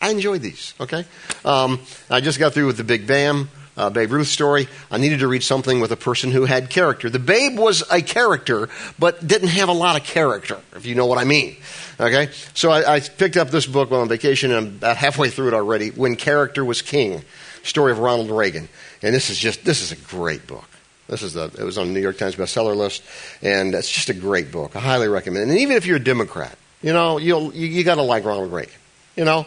I 0.00 0.10
enjoyed 0.10 0.42
these, 0.42 0.74
okay? 0.80 1.04
Um, 1.44 1.80
I 2.08 2.20
just 2.20 2.38
got 2.38 2.54
through 2.54 2.66
with 2.66 2.76
the 2.76 2.84
Big 2.84 3.06
Bam, 3.06 3.48
uh, 3.76 3.90
Babe 3.90 4.12
Ruth 4.12 4.28
story. 4.28 4.68
I 4.90 4.98
needed 4.98 5.20
to 5.20 5.28
read 5.28 5.42
something 5.42 5.80
with 5.80 5.90
a 5.92 5.96
person 5.96 6.30
who 6.30 6.44
had 6.44 6.70
character. 6.70 7.10
The 7.10 7.18
Babe 7.18 7.58
was 7.58 7.82
a 7.90 8.02
character, 8.02 8.68
but 8.98 9.26
didn't 9.26 9.48
have 9.48 9.68
a 9.68 9.72
lot 9.72 10.00
of 10.00 10.04
character, 10.06 10.60
if 10.76 10.86
you 10.86 10.94
know 10.94 11.06
what 11.06 11.18
I 11.18 11.24
mean. 11.24 11.56
Okay? 11.98 12.30
So 12.54 12.70
I, 12.70 12.94
I 12.94 13.00
picked 13.00 13.36
up 13.36 13.50
this 13.50 13.66
book 13.66 13.90
while 13.90 14.00
on 14.00 14.08
vacation, 14.08 14.52
and 14.52 14.58
I'm 14.58 14.76
about 14.76 14.96
halfway 14.96 15.30
through 15.30 15.48
it 15.48 15.54
already. 15.54 15.90
When 15.90 16.16
Character 16.16 16.64
Was 16.64 16.82
King, 16.82 17.22
story 17.62 17.92
of 17.92 17.98
Ronald 17.98 18.30
Reagan. 18.30 18.68
And 19.02 19.14
this 19.14 19.30
is 19.30 19.38
just, 19.38 19.64
this 19.64 19.82
is 19.82 19.92
a 19.92 19.96
great 19.96 20.46
book. 20.46 20.68
This 21.08 21.22
is 21.22 21.34
the, 21.34 21.44
it 21.44 21.62
was 21.62 21.78
on 21.78 21.88
the 21.88 21.92
New 21.94 22.00
York 22.00 22.18
Times 22.18 22.36
bestseller 22.36 22.76
list, 22.76 23.02
and 23.40 23.74
it's 23.74 23.90
just 23.90 24.10
a 24.10 24.14
great 24.14 24.52
book. 24.52 24.76
I 24.76 24.80
highly 24.80 25.08
recommend 25.08 25.48
it. 25.48 25.52
And 25.52 25.60
even 25.60 25.76
if 25.76 25.86
you're 25.86 25.96
a 25.96 26.00
Democrat, 26.04 26.56
you 26.82 26.92
know, 26.92 27.18
you'll, 27.18 27.54
you, 27.54 27.66
you 27.66 27.84
got 27.84 27.94
to 27.94 28.02
like 28.02 28.24
Ronald 28.24 28.52
Reagan. 28.52 28.74
You 29.16 29.24
know, 29.24 29.46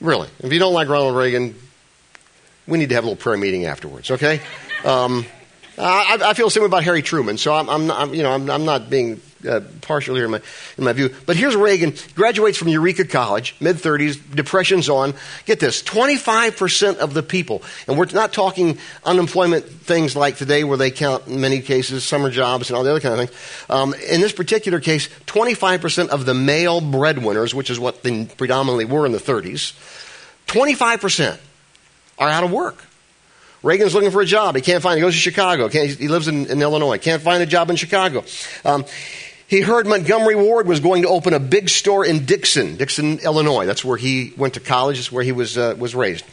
Really. 0.00 0.28
If 0.40 0.52
you 0.52 0.58
don't 0.58 0.72
like 0.72 0.88
Ronald 0.88 1.16
Reagan, 1.16 1.54
we 2.66 2.78
need 2.78 2.88
to 2.88 2.94
have 2.94 3.04
a 3.04 3.08
little 3.08 3.22
prayer 3.22 3.36
meeting 3.36 3.66
afterwards, 3.66 4.10
okay? 4.10 4.40
Um, 4.84 5.26
I, 5.76 6.18
I, 6.22 6.34
feel 6.34 6.46
the 6.46 6.50
same 6.50 6.64
about 6.64 6.84
Harry 6.84 7.02
Truman, 7.02 7.36
so 7.36 7.54
I'm, 7.54 7.68
I'm, 7.68 7.86
not, 7.86 8.14
you 8.14 8.22
know, 8.22 8.32
I'm, 8.32 8.50
I'm, 8.50 8.64
not 8.64 8.88
being 8.88 9.20
uh, 9.48 9.60
partial 9.80 10.14
here 10.14 10.24
in 10.24 10.30
my, 10.30 10.40
in 10.78 10.84
my 10.84 10.92
view. 10.92 11.14
But 11.26 11.36
here's 11.36 11.56
Reagan, 11.56 11.94
graduates 12.14 12.58
from 12.58 12.68
Eureka 12.68 13.04
College, 13.04 13.54
mid 13.60 13.76
30s, 13.76 14.18
depression's 14.34 14.88
on. 14.88 15.14
Get 15.46 15.60
this 15.60 15.82
25% 15.82 16.96
of 16.96 17.14
the 17.14 17.22
people, 17.22 17.62
and 17.86 17.98
we're 17.98 18.06
not 18.06 18.32
talking 18.32 18.78
unemployment 19.04 19.64
things 19.64 20.16
like 20.16 20.36
today 20.36 20.64
where 20.64 20.76
they 20.76 20.90
count 20.90 21.26
in 21.26 21.40
many 21.40 21.60
cases 21.60 22.04
summer 22.04 22.30
jobs 22.30 22.70
and 22.70 22.76
all 22.76 22.84
the 22.84 22.90
other 22.90 23.00
kind 23.00 23.14
of 23.14 23.28
things. 23.28 23.66
Um, 23.68 23.94
in 23.94 24.20
this 24.20 24.32
particular 24.32 24.80
case, 24.80 25.08
25% 25.26 26.08
of 26.08 26.26
the 26.26 26.34
male 26.34 26.80
breadwinners, 26.80 27.54
which 27.54 27.70
is 27.70 27.78
what 27.78 28.02
they 28.02 28.24
predominantly 28.24 28.84
were 28.84 29.06
in 29.06 29.12
the 29.12 29.18
30s, 29.18 29.72
25% 30.46 31.38
are 32.18 32.28
out 32.28 32.44
of 32.44 32.50
work. 32.50 32.84
Reagan's 33.62 33.94
looking 33.94 34.10
for 34.10 34.22
a 34.22 34.26
job. 34.26 34.56
He 34.56 34.62
can't 34.62 34.82
find 34.82 34.94
it. 34.94 35.00
He 35.00 35.02
goes 35.02 35.14
to 35.14 35.20
Chicago. 35.20 35.68
he 35.68 36.08
lives 36.08 36.28
in, 36.28 36.46
in, 36.46 36.62
Illinois. 36.62 36.98
Can't 36.98 37.20
find 37.20 37.42
a 37.42 37.46
job 37.46 37.68
in 37.68 37.76
Chicago. 37.76 38.24
Um, 38.64 38.86
he 39.50 39.60
heard 39.60 39.86
Montgomery 39.86 40.36
Ward 40.36 40.68
was 40.68 40.78
going 40.78 41.02
to 41.02 41.08
open 41.08 41.34
a 41.34 41.40
big 41.40 41.68
store 41.68 42.06
in 42.06 42.24
Dixon, 42.24 42.76
Dixon, 42.76 43.18
Illinois. 43.18 43.66
That's 43.66 43.84
where 43.84 43.96
he 43.96 44.32
went 44.36 44.54
to 44.54 44.60
college. 44.60 44.96
That's 44.96 45.10
where 45.10 45.24
he 45.24 45.32
was, 45.32 45.58
uh, 45.58 45.74
was 45.76 45.92
raised. 45.92 46.24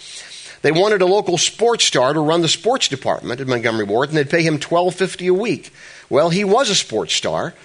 They 0.62 0.72
wanted 0.72 1.02
a 1.02 1.08
local 1.08 1.40
sports 1.40 1.84
star 1.84 2.14
to 2.14 2.20
run 2.20 2.42
the 2.42 2.48
sports 2.48 2.88
department 2.88 3.42
at 3.42 3.48
Montgomery 3.48 3.86
Ward, 3.86 4.10
and 4.10 4.18
they'd 4.18 4.30
pay 4.30 4.44
him 4.44 4.60
twelve 4.60 4.94
fifty 4.94 5.28
a 5.28 5.34
week. 5.34 5.74
Well, 6.10 6.30
he 6.30 6.44
was 6.44 6.70
a 6.70 6.76
sports 6.76 7.14
star, 7.14 7.56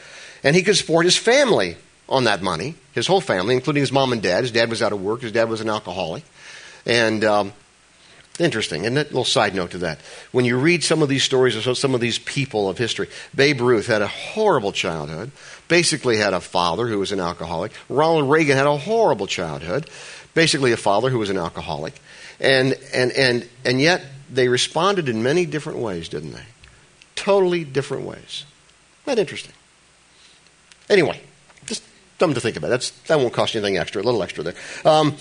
and 0.42 0.56
he 0.56 0.62
could 0.62 0.76
support 0.76 1.04
his 1.04 1.16
family 1.16 1.76
on 2.08 2.24
that 2.24 2.42
money, 2.42 2.74
his 2.92 3.06
whole 3.06 3.20
family, 3.20 3.54
including 3.54 3.82
his 3.82 3.92
mom 3.92 4.12
and 4.12 4.22
dad. 4.22 4.42
His 4.44 4.52
dad 4.52 4.70
was 4.70 4.82
out 4.82 4.92
of 4.92 5.02
work. 5.02 5.20
His 5.20 5.32
dad 5.32 5.48
was 5.48 5.60
an 5.60 5.68
alcoholic. 5.68 6.24
And 6.84 7.24
um, 7.24 7.52
interesting, 8.38 8.86
and 8.86 8.96
a 8.96 9.02
little 9.02 9.24
side 9.24 9.54
note 9.54 9.72
to 9.72 9.78
that. 9.78 10.00
When 10.32 10.44
you 10.44 10.58
read 10.58 10.82
some 10.82 11.02
of 11.02 11.08
these 11.08 11.22
stories 11.22 11.66
of 11.66 11.78
some 11.78 11.94
of 11.94 12.00
these 12.00 12.18
people 12.18 12.68
of 12.68 12.78
history, 12.78 13.08
Babe 13.34 13.60
Ruth 13.60 13.86
had 13.86 14.02
a 14.02 14.06
horrible 14.06 14.72
childhood, 14.72 15.30
basically 15.68 16.16
had 16.16 16.34
a 16.34 16.40
father 16.40 16.86
who 16.86 16.98
was 16.98 17.12
an 17.12 17.20
alcoholic. 17.20 17.72
Ronald 17.88 18.30
Reagan 18.30 18.56
had 18.56 18.66
a 18.66 18.76
horrible 18.76 19.26
childhood, 19.26 19.88
basically 20.34 20.72
a 20.72 20.76
father 20.76 21.10
who 21.10 21.18
was 21.18 21.30
an 21.30 21.38
alcoholic. 21.38 21.94
And, 22.40 22.76
and, 22.92 23.12
and, 23.12 23.48
and 23.64 23.80
yet 23.80 24.02
they 24.30 24.48
responded 24.48 25.08
in 25.08 25.22
many 25.22 25.46
different 25.46 25.78
ways, 25.78 26.08
didn't 26.08 26.32
they? 26.32 26.44
Totally 27.14 27.64
different 27.64 28.04
ways. 28.04 28.44
That 29.04 29.18
interesting. 29.18 29.52
Anyway, 30.88 31.20
just 31.66 31.82
something 32.18 32.34
to 32.34 32.40
think 32.40 32.56
about. 32.56 32.68
That's, 32.68 32.90
that 33.06 33.18
won't 33.18 33.32
cost 33.32 33.54
you 33.54 33.60
anything 33.60 33.78
extra, 33.78 34.02
a 34.02 34.04
little 34.04 34.22
extra 34.22 34.42
there. 34.42 34.54
Um, 34.84 35.16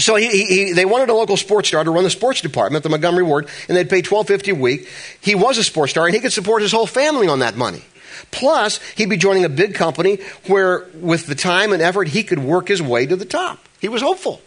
so 0.00 0.16
he, 0.16 0.44
he, 0.44 0.72
they 0.72 0.84
wanted 0.84 1.08
a 1.10 1.14
local 1.14 1.36
sports 1.36 1.68
star 1.68 1.84
to 1.84 1.90
run 1.90 2.04
the 2.04 2.10
sports 2.10 2.40
department, 2.40 2.78
at 2.78 2.82
the 2.82 2.88
Montgomery 2.88 3.22
Ward, 3.22 3.48
and 3.68 3.76
they'd 3.76 3.88
pay 3.88 4.02
twelve 4.02 4.26
fifty 4.26 4.50
a 4.50 4.54
week. 4.54 4.88
He 5.20 5.34
was 5.34 5.58
a 5.58 5.64
sports 5.64 5.92
star, 5.92 6.06
and 6.06 6.14
he 6.14 6.20
could 6.20 6.32
support 6.32 6.62
his 6.62 6.72
whole 6.72 6.86
family 6.86 7.28
on 7.28 7.38
that 7.40 7.56
money. 7.56 7.84
Plus, 8.30 8.80
he'd 8.96 9.08
be 9.08 9.16
joining 9.16 9.44
a 9.44 9.48
big 9.48 9.74
company 9.74 10.18
where, 10.46 10.86
with 10.94 11.26
the 11.26 11.34
time 11.34 11.72
and 11.72 11.82
effort, 11.82 12.08
he 12.08 12.22
could 12.22 12.38
work 12.38 12.68
his 12.68 12.82
way 12.82 13.06
to 13.06 13.16
the 13.16 13.24
top. 13.24 13.58
He 13.80 13.88
was 13.88 14.02
hopeful. 14.02 14.40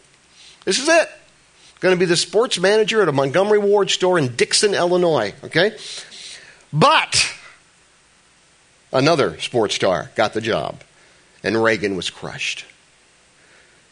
This 0.66 0.80
is 0.80 0.88
it. 0.88 1.10
Going 1.80 1.94
to 1.94 2.00
be 2.00 2.06
the 2.06 2.16
sports 2.16 2.60
manager 2.60 3.02
at 3.02 3.10
a 3.10 3.12
Montgomery 3.12 3.60
Ward 3.60 3.90
store 3.90 4.18
in 4.18 4.36
Dixon, 4.36 4.74
Illinois. 4.74 5.34
Okay, 5.44 5.76
but 6.72 7.34
another 8.94 9.38
sports 9.42 9.76
star 9.76 10.12
got 10.16 10.34
the 10.34 10.40
job, 10.40 10.82
and 11.44 11.62
Reagan 11.62 11.98
was 11.98 12.10
crushed. 12.10 12.66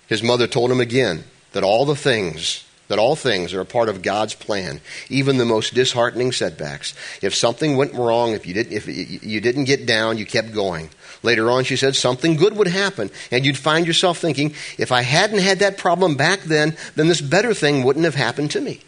His 0.08 0.24
mother 0.24 0.48
told 0.48 0.72
him 0.72 0.80
again, 0.80 1.24
that 1.52 1.64
all 1.64 1.86
the 1.86 1.96
things 1.96 2.64
that 2.92 3.00
all 3.00 3.16
things 3.16 3.54
are 3.54 3.62
a 3.62 3.66
part 3.66 3.88
of 3.88 4.02
God's 4.02 4.34
plan, 4.34 4.82
even 5.08 5.38
the 5.38 5.46
most 5.46 5.74
disheartening 5.74 6.34
setbacks. 6.34 6.94
If 7.22 7.34
something 7.34 7.78
went 7.78 7.94
wrong, 7.94 8.34
if 8.34 8.46
you 8.46 8.54
didn't, 8.54 8.74
if 8.74 8.86
you 8.86 9.40
didn't 9.40 9.64
get 9.64 9.86
down, 9.86 10.18
you 10.18 10.26
kept 10.26 10.54
going. 10.54 10.90
Later 11.24 11.50
on, 11.50 11.64
she 11.64 11.78
said 11.78 11.96
something 11.96 12.36
good 12.36 12.58
would 12.58 12.68
happen, 12.68 13.10
and 13.32 13.46
you'd 13.46 13.58
find 13.58 13.88
yourself 13.88 14.18
thinking, 14.18 14.56
if 14.78 14.92
I 14.92 15.04
hadn't 15.04 15.40
had 15.40 15.60
that 15.60 15.78
problem 15.78 16.18
back 16.18 16.42
then, 16.42 16.76
then 16.98 17.08
this 17.08 17.22
better 17.22 17.54
thing 17.54 17.84
wouldn't 17.84 18.04
have 18.04 18.16
happened 18.16 18.52
to 18.52 18.60
me. 18.60 18.82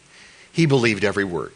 He 0.51 0.65
believed 0.65 1.05
every 1.05 1.23
word. 1.23 1.53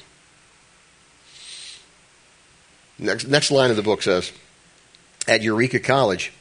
Next, 2.97 3.27
next 3.27 3.51
line 3.51 3.71
of 3.71 3.75
the 3.75 3.83
book 3.83 4.01
says, 4.01 4.31
at 5.27 5.41
Eureka 5.41 5.81
College, 5.81 6.31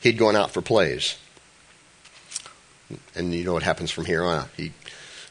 he'd 0.00 0.16
gone 0.16 0.36
out 0.36 0.52
for 0.52 0.62
plays. 0.62 1.18
And 3.14 3.32
you 3.32 3.44
know 3.44 3.52
what 3.52 3.62
happens 3.62 3.90
from 3.90 4.04
here 4.04 4.24
on. 4.24 4.48
He 4.56 4.72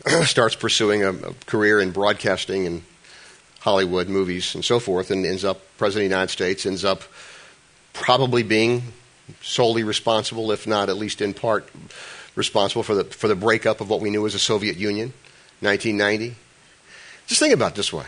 starts 0.23 0.55
pursuing 0.55 1.03
a, 1.03 1.11
a, 1.11 1.33
career 1.45 1.81
in 1.81 1.91
broadcasting 1.91 2.65
and 2.65 2.83
Hollywood 3.59 4.07
movies 4.07 4.55
and 4.55 4.63
so 4.63 4.79
forth, 4.79 5.11
and 5.11 5.25
ends 5.25 5.43
up 5.43 5.61
president 5.77 6.05
of 6.05 6.09
the 6.09 6.15
United 6.15 6.31
States, 6.31 6.65
ends 6.65 6.85
up 6.85 7.03
probably 7.93 8.43
being 8.43 8.83
solely 9.41 9.83
responsible, 9.83 10.51
if 10.51 10.65
not 10.65 10.89
at 10.89 10.97
least 10.97 11.21
in 11.21 11.33
part 11.33 11.69
responsible 12.35 12.83
for 12.83 12.95
the, 12.95 13.03
for 13.03 13.27
the 13.27 13.35
breakup 13.35 13.81
of 13.81 13.89
what 13.89 13.99
we 13.99 14.09
knew 14.09 14.25
as 14.25 14.33
the 14.33 14.39
Soviet 14.39 14.77
Union, 14.77 15.13
1990. 15.59 16.35
Just 17.27 17.39
think 17.39 17.53
about 17.53 17.73
it 17.73 17.75
this 17.75 17.91
way. 17.91 18.05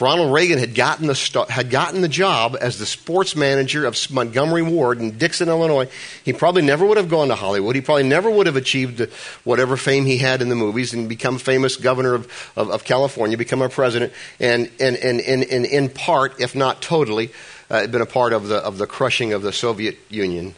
Ronald 0.00 0.32
Reagan 0.32 0.58
had 0.58 0.74
gotten, 0.74 1.06
the 1.06 1.46
had 1.50 1.68
gotten 1.68 2.00
the 2.00 2.08
job 2.08 2.56
as 2.58 2.78
the 2.78 2.86
sports 2.86 3.36
manager 3.36 3.84
of 3.84 3.98
Montgomery 4.10 4.62
Ward 4.62 4.98
in 4.98 5.18
Dixon, 5.18 5.48
Illinois, 5.48 5.88
he 6.24 6.32
probably 6.32 6.62
never 6.62 6.86
would 6.86 6.96
have 6.96 7.10
gone 7.10 7.28
to 7.28 7.34
Hollywood. 7.34 7.74
He 7.74 7.82
probably 7.82 8.04
never 8.04 8.30
would 8.30 8.46
have 8.46 8.56
achieved 8.56 9.00
whatever 9.44 9.76
fame 9.76 10.06
he 10.06 10.16
had 10.16 10.40
in 10.40 10.48
the 10.48 10.56
movies 10.56 10.94
and 10.94 11.08
become 11.08 11.38
famous 11.38 11.76
governor 11.76 12.14
of, 12.14 12.52
of, 12.56 12.70
of 12.70 12.84
California, 12.84 13.36
become 13.36 13.60
a 13.60 13.68
president, 13.68 14.12
and, 14.38 14.70
and, 14.80 14.96
and, 14.96 15.20
and, 15.20 15.44
and 15.44 15.66
in 15.66 15.90
part, 15.90 16.40
if 16.40 16.54
not 16.54 16.80
totally, 16.80 17.30
uh, 17.68 17.86
been 17.86 18.00
a 18.00 18.06
part 18.06 18.32
of 18.32 18.48
the, 18.48 18.56
of 18.56 18.78
the 18.78 18.86
crushing 18.86 19.32
of 19.32 19.42
the 19.42 19.52
Soviet 19.52 19.98
Union 20.08 20.54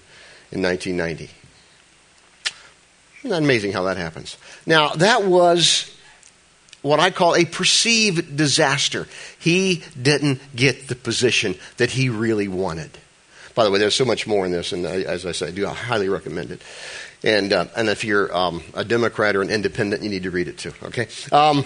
in 0.52 0.62
1990. 0.62 1.30
Isn't 3.18 3.30
that 3.30 3.42
amazing 3.42 3.72
how 3.72 3.82
that 3.84 3.96
happens? 3.96 4.36
Now, 4.66 4.90
that 4.90 5.24
was 5.24 5.91
what 6.82 7.00
I 7.00 7.10
call 7.10 7.34
a 7.36 7.44
perceived 7.44 8.36
disaster. 8.36 9.06
He 9.38 9.82
didn't 10.00 10.40
get 10.54 10.88
the 10.88 10.94
position 10.94 11.54
that 11.76 11.90
he 11.92 12.08
really 12.08 12.48
wanted. 12.48 12.90
By 13.54 13.64
the 13.64 13.70
way, 13.70 13.78
there's 13.78 13.94
so 13.94 14.04
much 14.04 14.26
more 14.26 14.44
in 14.44 14.52
this, 14.52 14.72
and 14.72 14.84
as 14.84 15.26
I 15.26 15.32
say, 15.32 15.48
I 15.48 15.50
do 15.50 15.66
highly 15.66 16.08
recommend 16.08 16.50
it. 16.50 16.62
And, 17.22 17.52
uh, 17.52 17.66
and 17.76 17.88
if 17.88 18.04
you're 18.04 18.34
um, 18.34 18.62
a 18.74 18.84
Democrat 18.84 19.36
or 19.36 19.42
an 19.42 19.50
independent, 19.50 20.02
you 20.02 20.08
need 20.08 20.24
to 20.24 20.30
read 20.30 20.48
it 20.48 20.58
too, 20.58 20.72
okay? 20.82 21.06
Um, 21.30 21.64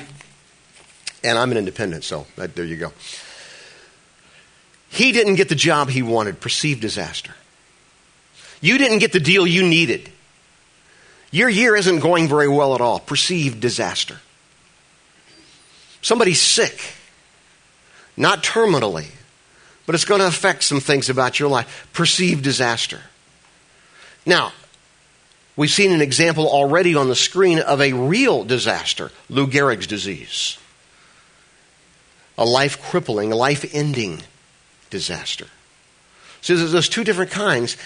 and 1.25 1.38
I'm 1.38 1.50
an 1.50 1.56
independent, 1.58 2.04
so 2.04 2.26
that, 2.37 2.54
there 2.54 2.64
you 2.64 2.76
go. 2.76 2.92
He 4.90 5.12
didn't 5.12 5.37
get 5.37 5.49
the 5.49 5.54
job 5.54 5.88
he 5.88 6.02
wanted, 6.02 6.40
perceived 6.40 6.80
disaster. 6.80 7.35
You 8.61 8.78
didn't 8.78 8.99
get 8.99 9.12
the 9.12 9.20
deal 9.20 9.46
you 9.46 9.62
needed. 9.66 10.11
Your 11.30 11.49
year 11.49 11.76
isn't 11.76 12.00
going 12.00 12.28
very 12.28 12.49
well 12.49 12.75
at 12.75 12.80
all, 12.80 13.00
perceived 13.00 13.61
disaster. 13.61 14.20
Somebody's 16.06 16.40
sick, 16.40 16.80
not 18.16 18.44
terminally, 18.44 19.08
but 19.86 19.96
it's 19.96 20.04
going 20.04 20.20
to 20.20 20.28
affect 20.28 20.62
some 20.62 20.78
things 20.78 21.10
about 21.10 21.40
your 21.40 21.48
life. 21.48 21.88
Perceived 21.92 22.44
disaster. 22.44 23.00
Now, 24.25 24.52
we've 25.56 25.68
seen 25.68 25.90
an 25.90 26.00
example 26.00 26.46
already 26.46 26.94
on 26.94 27.08
the 27.08 27.16
screen 27.16 27.58
of 27.58 27.80
a 27.80 27.92
real 27.92 28.44
disaster 28.44 29.10
Lou 29.28 29.48
Gehrig's 29.48 29.88
disease. 29.88 30.58
A 32.38 32.44
life 32.44 32.80
crippling, 32.80 33.30
life 33.30 33.68
ending 33.75 34.22
disaster. 34.90 35.48
So 36.40 36.54
there's 36.54 36.88
two 36.88 37.02
different 37.02 37.32
kinds. 37.32 37.76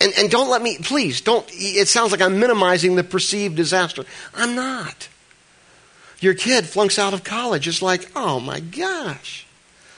And, 0.00 0.12
and 0.18 0.28
don't 0.28 0.50
let 0.50 0.60
me, 0.60 0.78
please, 0.78 1.20
don't, 1.20 1.48
it 1.52 1.86
sounds 1.86 2.10
like 2.10 2.20
I'm 2.20 2.40
minimizing 2.40 2.96
the 2.96 3.04
perceived 3.04 3.54
disaster. 3.54 4.04
I'm 4.34 4.56
not 4.56 5.06
your 6.24 6.34
kid 6.34 6.66
flunks 6.66 6.98
out 6.98 7.14
of 7.14 7.22
college. 7.22 7.68
It's 7.68 7.82
like, 7.82 8.10
oh 8.16 8.40
my 8.40 8.60
gosh, 8.60 9.46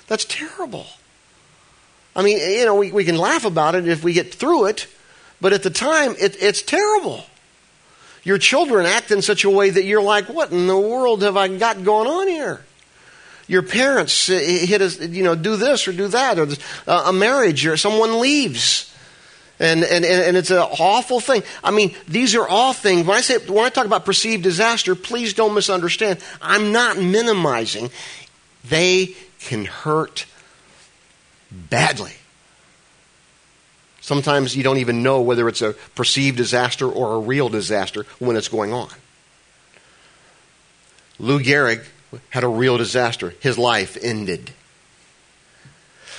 that's 0.08 0.24
terrible. 0.24 0.86
I 2.14 2.22
mean, 2.22 2.38
you 2.38 2.64
know, 2.64 2.74
we, 2.74 2.90
we 2.92 3.04
can 3.04 3.16
laugh 3.16 3.44
about 3.44 3.74
it 3.74 3.86
if 3.86 4.02
we 4.02 4.12
get 4.12 4.34
through 4.34 4.66
it, 4.66 4.88
but 5.40 5.52
at 5.52 5.62
the 5.62 5.70
time, 5.70 6.16
it, 6.18 6.36
it's 6.42 6.62
terrible. 6.62 7.24
Your 8.24 8.38
children 8.38 8.86
act 8.86 9.10
in 9.10 9.22
such 9.22 9.44
a 9.44 9.50
way 9.50 9.70
that 9.70 9.84
you're 9.84 10.02
like, 10.02 10.28
what 10.28 10.50
in 10.50 10.66
the 10.66 10.78
world 10.78 11.22
have 11.22 11.36
I 11.36 11.46
got 11.48 11.84
going 11.84 12.08
on 12.08 12.26
here? 12.26 12.64
Your 13.46 13.62
parents 13.62 14.28
uh, 14.28 14.32
hit 14.32 14.82
us, 14.82 14.98
you 14.98 15.22
know, 15.22 15.36
do 15.36 15.56
this 15.56 15.86
or 15.86 15.92
do 15.92 16.08
that, 16.08 16.38
or 16.38 16.48
uh, 16.88 17.04
a 17.06 17.12
marriage, 17.12 17.64
or 17.64 17.76
someone 17.76 18.18
leaves. 18.18 18.92
And, 19.58 19.84
and, 19.84 20.04
and 20.04 20.36
it's 20.36 20.50
an 20.50 20.58
awful 20.58 21.18
thing. 21.18 21.42
I 21.64 21.70
mean, 21.70 21.94
these 22.06 22.34
are 22.34 22.46
all 22.46 22.72
things. 22.74 23.06
When 23.06 23.16
I 23.16 23.22
say, 23.22 23.38
when 23.38 23.64
I 23.64 23.70
talk 23.70 23.86
about 23.86 24.04
perceived 24.04 24.42
disaster, 24.42 24.94
please 24.94 25.32
don't 25.32 25.54
misunderstand. 25.54 26.18
I'm 26.42 26.72
not 26.72 26.98
minimizing. 26.98 27.90
They 28.64 29.14
can 29.40 29.64
hurt 29.64 30.26
badly. 31.50 32.12
Sometimes 34.00 34.54
you 34.54 34.62
don't 34.62 34.78
even 34.78 35.02
know 35.02 35.20
whether 35.22 35.48
it's 35.48 35.62
a 35.62 35.72
perceived 35.94 36.36
disaster 36.36 36.88
or 36.88 37.14
a 37.14 37.18
real 37.18 37.48
disaster 37.48 38.04
when 38.18 38.36
it's 38.36 38.48
going 38.48 38.72
on. 38.72 38.90
Lou 41.18 41.40
Gehrig 41.40 41.84
had 42.30 42.44
a 42.44 42.48
real 42.48 42.76
disaster. 42.76 43.34
His 43.40 43.58
life 43.58 43.96
ended. 44.00 44.52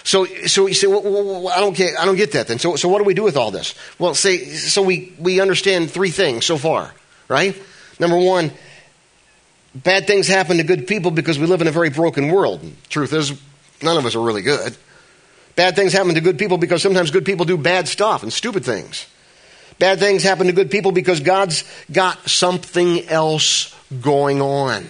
So, 0.04 0.26
so 0.26 0.68
you 0.68 0.74
say, 0.74 0.88
well, 0.88 1.02
well, 1.02 1.50
I 1.50 1.60
don't 1.60 1.76
get, 1.76 2.00
I 2.00 2.06
don't 2.06 2.16
get 2.16 2.32
that 2.34 2.48
then. 2.48 2.60
So, 2.60 2.76
so 2.76 2.88
what 2.90 3.00
do 3.00 3.04
we 3.04 3.14
do 3.14 3.24
with 3.24 3.38
all 3.38 3.52
this? 3.52 3.76
Well, 4.00 4.14
say, 4.16 4.46
so 4.46 4.82
we, 4.82 5.14
we 5.20 5.40
understand 5.42 5.92
three 5.92 6.12
things 6.12 6.46
so 6.46 6.58
far, 6.58 6.94
right? 7.28 7.56
Number 8.00 8.18
one, 8.18 8.52
bad 9.76 10.08
things 10.08 10.28
happen 10.28 10.58
to 10.58 10.64
good 10.64 10.88
people 10.88 11.12
because 11.12 11.40
we 11.40 11.46
live 11.46 11.62
in 11.62 11.68
a 11.68 11.72
very 11.72 11.90
broken 11.90 12.32
world. 12.32 12.62
Truth 12.90 13.14
is, 13.14 13.42
none 13.82 13.98
of 13.98 14.06
us 14.06 14.16
are 14.16 14.22
really 14.22 14.44
good. 14.44 14.76
Bad 15.56 15.76
things 15.76 15.92
happen 15.92 16.14
to 16.14 16.22
good 16.22 16.38
people 16.38 16.58
because 16.58 16.84
sometimes 16.84 17.10
good 17.10 17.26
people 17.26 17.46
do 17.46 17.58
bad 17.58 17.88
stuff 17.88 18.22
and 18.22 18.32
stupid 18.32 18.64
things. 18.64 19.08
Bad 19.80 20.00
things 20.00 20.24
happen 20.24 20.48
to 20.48 20.54
good 20.54 20.72
people 20.72 20.92
because 20.92 21.20
God's 21.20 21.64
got 21.92 22.30
something 22.30 23.08
else 23.10 23.76
going 24.02 24.42
on. 24.42 24.88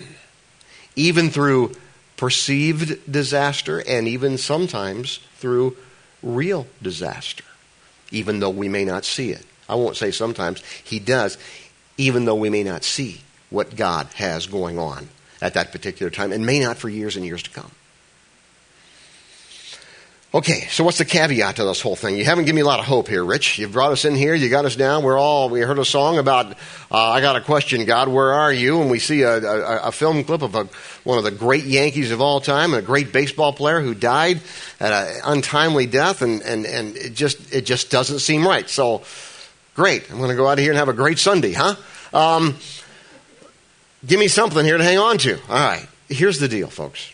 Even 0.95 1.29
through 1.29 1.73
perceived 2.17 3.11
disaster 3.11 3.81
and 3.87 4.07
even 4.07 4.37
sometimes 4.37 5.19
through 5.37 5.77
real 6.21 6.67
disaster, 6.81 7.43
even 8.11 8.39
though 8.39 8.49
we 8.49 8.67
may 8.67 8.83
not 8.83 9.05
see 9.05 9.31
it. 9.31 9.45
I 9.69 9.75
won't 9.75 9.95
say 9.95 10.11
sometimes, 10.11 10.63
He 10.83 10.99
does, 10.99 11.37
even 11.97 12.25
though 12.25 12.35
we 12.35 12.49
may 12.49 12.63
not 12.63 12.83
see 12.83 13.21
what 13.49 13.75
God 13.75 14.07
has 14.15 14.47
going 14.47 14.77
on 14.77 15.09
at 15.41 15.53
that 15.53 15.71
particular 15.71 16.09
time 16.09 16.31
and 16.31 16.45
may 16.45 16.59
not 16.59 16.77
for 16.77 16.89
years 16.89 17.15
and 17.15 17.25
years 17.25 17.43
to 17.43 17.49
come. 17.49 17.71
Okay, 20.37 20.67
so 20.69 20.83
what's 20.83 20.99
the 20.99 21.05
caveat 21.05 21.55
to 21.55 21.63
this 21.63 21.81
whole 21.81 21.95
thing? 21.95 22.15
You 22.15 22.23
haven't 22.23 22.45
given 22.45 22.57
me 22.57 22.61
a 22.61 22.65
lot 22.65 22.77
of 22.77 22.85
hope 22.85 23.07
here, 23.07 23.25
Rich. 23.25 23.57
You've 23.57 23.71
brought 23.71 23.91
us 23.91 24.05
in 24.05 24.13
here. 24.13 24.35
You 24.35 24.51
got 24.51 24.65
us 24.65 24.75
down. 24.75 25.01
We're 25.01 25.17
all, 25.17 25.49
we 25.49 25.61
heard 25.61 25.79
a 25.79 25.83
song 25.83 26.19
about, 26.19 26.51
uh, 26.91 27.09
I 27.09 27.21
got 27.21 27.35
a 27.37 27.41
question, 27.41 27.83
God, 27.85 28.07
where 28.07 28.31
are 28.31 28.53
you? 28.53 28.79
And 28.79 28.91
we 28.91 28.99
see 28.99 29.23
a, 29.23 29.39
a, 29.39 29.77
a 29.87 29.91
film 29.91 30.23
clip 30.23 30.43
of 30.43 30.53
a, 30.53 30.69
one 31.03 31.17
of 31.17 31.23
the 31.23 31.31
great 31.31 31.63
Yankees 31.63 32.11
of 32.11 32.21
all 32.21 32.39
time, 32.39 32.75
a 32.75 32.83
great 32.83 33.11
baseball 33.11 33.51
player 33.51 33.81
who 33.81 33.95
died 33.95 34.41
at 34.79 34.93
an 34.93 35.21
untimely 35.25 35.87
death, 35.87 36.21
and, 36.21 36.43
and, 36.43 36.67
and 36.67 36.95
it, 36.97 37.15
just, 37.15 37.51
it 37.51 37.65
just 37.65 37.89
doesn't 37.89 38.19
seem 38.19 38.45
right. 38.45 38.69
So, 38.69 39.01
great. 39.73 40.07
I'm 40.11 40.19
going 40.19 40.29
to 40.29 40.35
go 40.35 40.47
out 40.47 40.59
of 40.59 40.59
here 40.59 40.69
and 40.69 40.77
have 40.77 40.87
a 40.87 40.93
great 40.93 41.17
Sunday, 41.17 41.53
huh? 41.53 41.73
Um, 42.13 42.57
give 44.05 44.19
me 44.19 44.27
something 44.27 44.63
here 44.63 44.77
to 44.77 44.83
hang 44.83 44.99
on 44.99 45.17
to. 45.17 45.39
All 45.49 45.67
right. 45.67 45.87
Here's 46.09 46.37
the 46.37 46.47
deal, 46.47 46.69
folks. 46.69 47.11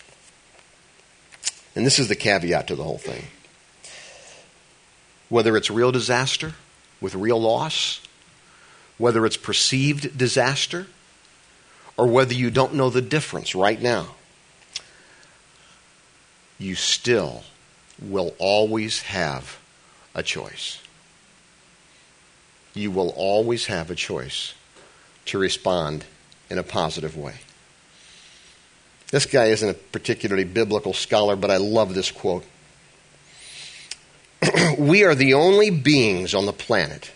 And 1.76 1.86
this 1.86 2.00
is 2.00 2.08
the 2.08 2.16
caveat 2.16 2.68
to 2.68 2.76
the 2.76 2.84
whole 2.84 2.98
thing. 2.98 3.26
Whether 5.30 5.58
it's 5.58 5.72
real 5.72 5.92
disaster 5.92 6.54
with 7.02 7.16
real 7.16 7.42
loss, 7.42 8.02
whether 8.98 9.26
it's 9.26 9.38
perceived 9.38 10.18
disaster, 10.18 10.88
or 11.98 12.08
whether 12.08 12.34
you 12.34 12.50
don't 12.50 12.74
know 12.74 12.90
the 12.90 13.02
difference 13.02 13.56
right 13.56 13.82
now, 13.82 14.16
you 16.58 16.76
still 16.76 17.44
will 18.02 18.36
always 18.38 19.02
have 19.04 19.60
a 20.16 20.24
choice. 20.24 20.80
You 22.74 22.92
will 22.92 23.10
always 23.10 23.68
have 23.68 23.92
a 23.92 23.96
choice 23.96 24.54
to 25.26 25.38
respond 25.38 26.06
in 26.50 26.58
a 26.58 26.64
positive 26.64 27.18
way. 27.18 27.36
This 29.14 29.28
guy 29.28 29.46
isn't 29.46 29.70
a 29.70 29.76
particularly 29.76 30.44
biblical 30.44 30.92
scholar, 30.92 31.36
but 31.36 31.52
I 31.52 31.58
love 31.58 31.94
this 31.94 32.10
quote. 32.10 32.44
we 34.80 35.04
are 35.04 35.14
the 35.14 35.36
only 35.36 35.70
beings 35.70 36.34
on 36.34 36.48
the 36.48 36.52
planet 36.52 37.12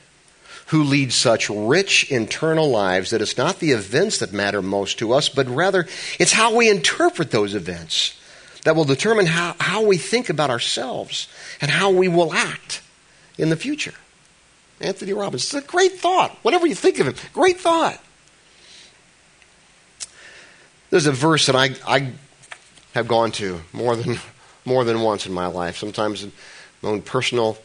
who 0.67 0.83
lead 0.83 1.11
such 1.11 1.49
rich 1.49 2.11
internal 2.11 2.69
lives 2.69 3.09
that 3.09 3.19
it's 3.23 3.35
not 3.35 3.57
the 3.57 3.71
events 3.71 4.19
that 4.19 4.31
matter 4.31 4.61
most 4.61 4.99
to 4.99 5.11
us, 5.11 5.27
but 5.27 5.47
rather 5.47 5.87
it's 6.19 6.33
how 6.33 6.55
we 6.55 6.69
interpret 6.69 7.31
those 7.31 7.55
events 7.55 8.15
that 8.63 8.75
will 8.75 8.85
determine 8.85 9.25
how, 9.25 9.55
how 9.59 9.81
we 9.81 9.97
think 9.97 10.29
about 10.29 10.51
ourselves 10.51 11.27
and 11.61 11.71
how 11.71 11.89
we 11.89 12.07
will 12.07 12.31
act 12.31 12.83
in 13.39 13.49
the 13.49 13.55
future. 13.55 13.95
Anthony 14.79 15.13
Robbins. 15.13 15.45
It's 15.45 15.65
a 15.65 15.67
great 15.67 15.93
thought. 15.93 16.37
Whatever 16.43 16.67
you 16.67 16.75
think 16.75 16.99
of 16.99 17.07
him, 17.07 17.15
great 17.33 17.59
thought. 17.59 17.99
There's 20.89 21.05
a 21.05 21.11
verse 21.11 21.47
that 21.47 21.55
I, 21.55 21.75
I 21.85 22.11
have 22.93 23.07
gone 23.07 23.31
to 23.33 23.59
more 23.73 23.95
than, 23.95 24.19
more 24.65 24.83
than 24.83 25.01
once 25.01 25.25
in 25.25 25.33
my 25.33 25.47
life, 25.47 25.77
sometimes 25.77 26.23
in 26.23 26.31
my 26.81 26.89
own 26.89 27.01
personal 27.01 27.57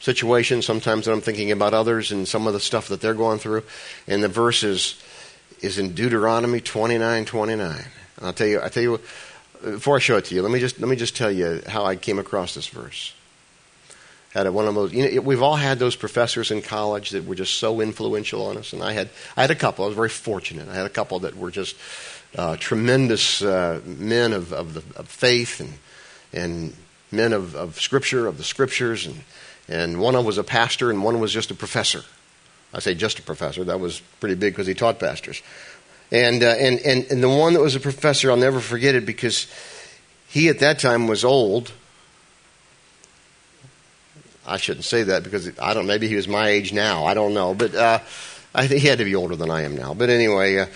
situation, 0.00 0.62
sometimes 0.62 1.06
I'm 1.06 1.20
thinking 1.20 1.50
about 1.50 1.74
others 1.74 2.12
and 2.12 2.28
some 2.28 2.46
of 2.46 2.52
the 2.52 2.60
stuff 2.60 2.88
that 2.88 3.00
they're 3.00 3.14
going 3.14 3.38
through. 3.38 3.64
And 4.06 4.22
the 4.22 4.28
verse 4.28 4.62
is, 4.62 5.02
is 5.60 5.78
in 5.78 5.94
Deuteronomy 5.94 6.60
29 6.60 7.24
29. 7.24 7.84
I'll 8.20 8.32
tell 8.32 8.46
you, 8.46 8.60
I'll 8.60 8.70
tell 8.70 8.82
you, 8.82 9.00
before 9.62 9.96
I 9.96 9.98
show 9.98 10.16
it 10.18 10.26
to 10.26 10.34
you, 10.34 10.42
let 10.42 10.52
me 10.52 10.60
just, 10.60 10.78
let 10.78 10.88
me 10.88 10.96
just 10.96 11.16
tell 11.16 11.30
you 11.30 11.62
how 11.66 11.84
I 11.84 11.96
came 11.96 12.18
across 12.18 12.54
this 12.54 12.68
verse. 12.68 13.14
Had 14.32 14.48
one 14.48 14.66
of 14.66 14.74
those, 14.74 14.92
you 14.92 15.14
know, 15.14 15.20
we've 15.20 15.42
all 15.42 15.56
had 15.56 15.78
those 15.78 15.96
professors 15.96 16.50
in 16.50 16.60
college 16.60 17.10
that 17.10 17.24
were 17.24 17.36
just 17.36 17.54
so 17.58 17.80
influential 17.80 18.44
on 18.46 18.56
us, 18.56 18.72
and 18.72 18.82
I 18.82 18.92
had, 18.92 19.08
I 19.36 19.42
had 19.42 19.50
a 19.50 19.54
couple. 19.54 19.84
I 19.84 19.88
was 19.88 19.96
very 19.96 20.08
fortunate. 20.08 20.68
I 20.68 20.74
had 20.74 20.86
a 20.86 20.90
couple 20.90 21.20
that 21.20 21.36
were 21.36 21.52
just 21.52 21.76
uh, 22.36 22.56
tremendous 22.56 23.42
uh, 23.42 23.80
men 23.84 24.32
of, 24.32 24.52
of, 24.52 24.74
the, 24.74 24.82
of 24.98 25.08
faith 25.08 25.60
and, 25.60 25.72
and 26.32 26.74
men 27.12 27.32
of, 27.32 27.54
of 27.54 27.80
Scripture, 27.80 28.26
of 28.26 28.38
the 28.38 28.44
Scriptures, 28.44 29.06
and 29.06 29.20
and 29.68 30.00
one 30.00 30.14
of 30.14 30.20
them 30.20 30.26
was 30.26 30.38
a 30.38 30.44
pastor, 30.44 30.90
and 30.90 31.02
one 31.02 31.20
was 31.20 31.32
just 31.32 31.50
a 31.50 31.54
professor. 31.54 32.02
I 32.72 32.80
say 32.80 32.94
just 32.94 33.18
a 33.18 33.22
professor. 33.22 33.64
That 33.64 33.80
was 33.80 34.00
pretty 34.20 34.34
big 34.34 34.52
because 34.52 34.66
he 34.66 34.74
taught 34.74 34.98
pastors. 34.98 35.42
And, 36.10 36.42
uh, 36.42 36.48
and, 36.48 36.80
and, 36.80 37.04
and 37.10 37.22
the 37.22 37.28
one 37.28 37.54
that 37.54 37.60
was 37.60 37.74
a 37.74 37.80
professor, 37.80 38.30
I'll 38.30 38.36
never 38.36 38.60
forget 38.60 38.94
it 38.94 39.06
because 39.06 39.46
he 40.28 40.48
at 40.48 40.58
that 40.58 40.78
time 40.78 41.06
was 41.06 41.24
old. 41.24 41.72
I 44.46 44.58
shouldn't 44.58 44.84
say 44.84 45.04
that 45.04 45.24
because 45.24 45.58
I 45.58 45.72
don't. 45.72 45.86
Maybe 45.86 46.08
he 46.08 46.16
was 46.16 46.28
my 46.28 46.48
age 46.48 46.72
now. 46.72 47.06
I 47.06 47.14
don't 47.14 47.32
know, 47.32 47.54
but 47.54 47.74
uh, 47.74 48.00
I 48.54 48.66
think 48.66 48.82
he 48.82 48.88
had 48.88 48.98
to 48.98 49.04
be 49.04 49.14
older 49.14 49.36
than 49.36 49.50
I 49.50 49.62
am 49.62 49.74
now. 49.74 49.94
But 49.94 50.10
anyway, 50.10 50.58
uh, 50.58 50.66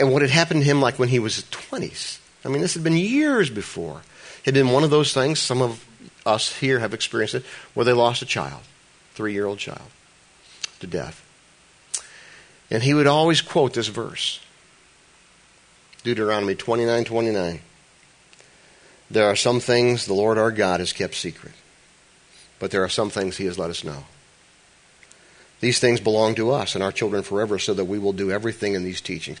and 0.00 0.12
what 0.12 0.22
had 0.22 0.30
happened 0.30 0.62
to 0.62 0.66
him, 0.66 0.80
like 0.80 0.98
when 0.98 1.10
he 1.10 1.18
was 1.18 1.44
twenties. 1.50 2.18
I 2.44 2.48
mean, 2.48 2.62
this 2.62 2.74
had 2.74 2.82
been 2.82 2.96
years 2.96 3.50
before. 3.50 4.02
It 4.40 4.46
had 4.46 4.54
been 4.54 4.70
one 4.70 4.82
of 4.82 4.90
those 4.90 5.12
things. 5.12 5.38
Some 5.38 5.60
of 5.60 5.84
us 6.24 6.56
here 6.58 6.78
have 6.78 6.94
experienced 6.94 7.34
it, 7.34 7.44
where 7.74 7.84
they 7.84 7.92
lost 7.92 8.22
a 8.22 8.26
child, 8.26 8.62
three 9.14 9.32
year 9.32 9.46
old 9.46 9.58
child, 9.58 9.90
to 10.80 10.86
death. 10.86 11.24
And 12.70 12.82
he 12.82 12.94
would 12.94 13.06
always 13.06 13.42
quote 13.42 13.74
this 13.74 13.88
verse 13.88 14.40
Deuteronomy 16.02 16.54
29 16.54 17.04
29. 17.04 17.60
There 19.10 19.26
are 19.26 19.36
some 19.36 19.60
things 19.60 20.06
the 20.06 20.14
Lord 20.14 20.38
our 20.38 20.52
God 20.52 20.80
has 20.80 20.92
kept 20.92 21.14
secret, 21.14 21.52
but 22.58 22.70
there 22.70 22.84
are 22.84 22.88
some 22.88 23.10
things 23.10 23.36
he 23.36 23.46
has 23.46 23.58
let 23.58 23.70
us 23.70 23.84
know. 23.84 24.04
These 25.60 25.78
things 25.78 26.00
belong 26.00 26.36
to 26.36 26.52
us 26.52 26.74
and 26.74 26.82
our 26.82 26.92
children 26.92 27.22
forever, 27.22 27.58
so 27.58 27.74
that 27.74 27.84
we 27.84 27.98
will 27.98 28.14
do 28.14 28.30
everything 28.30 28.74
in 28.74 28.82
these 28.82 29.00
teachings. 29.00 29.38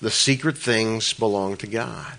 The 0.00 0.10
secret 0.10 0.58
things 0.58 1.12
belong 1.12 1.56
to 1.58 1.66
God. 1.66 2.14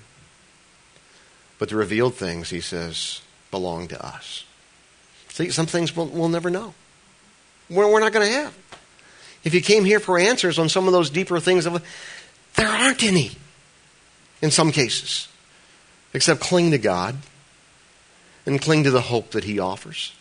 But 1.60 1.70
the 1.70 1.76
revealed 1.76 2.16
things, 2.16 2.50
he 2.50 2.62
says, 2.62 3.22
belong 3.52 3.88
to 3.90 4.06
us. 4.06 4.44
See, 5.30 5.50
some 5.50 5.66
things 5.66 5.96
we'll, 5.96 6.08
we'll 6.08 6.30
never 6.30 6.50
know. 6.50 6.74
We're, 7.70 7.92
we're 7.92 8.00
not 8.00 8.14
going 8.14 8.28
to 8.28 8.34
have. 8.34 8.58
If 9.44 9.54
you 9.54 9.62
came 9.62 9.86
here 9.86 10.00
for 10.00 10.18
answers 10.18 10.60
on 10.60 10.70
some 10.70 10.88
of 10.88 10.94
those 10.94 11.10
deeper 11.10 11.40
things, 11.40 11.66
there 11.66 12.68
aren't 12.68 13.04
any 13.04 13.32
in 14.42 14.52
some 14.52 14.72
cases, 14.72 15.28
except 16.14 16.42
cling 16.42 16.72
to 16.72 16.78
God 16.78 17.16
and 18.46 18.62
cling 18.62 18.84
to 18.84 18.92
the 18.92 19.02
hope 19.02 19.32
that 19.32 19.46
He 19.46 19.60
offers. 19.60 20.14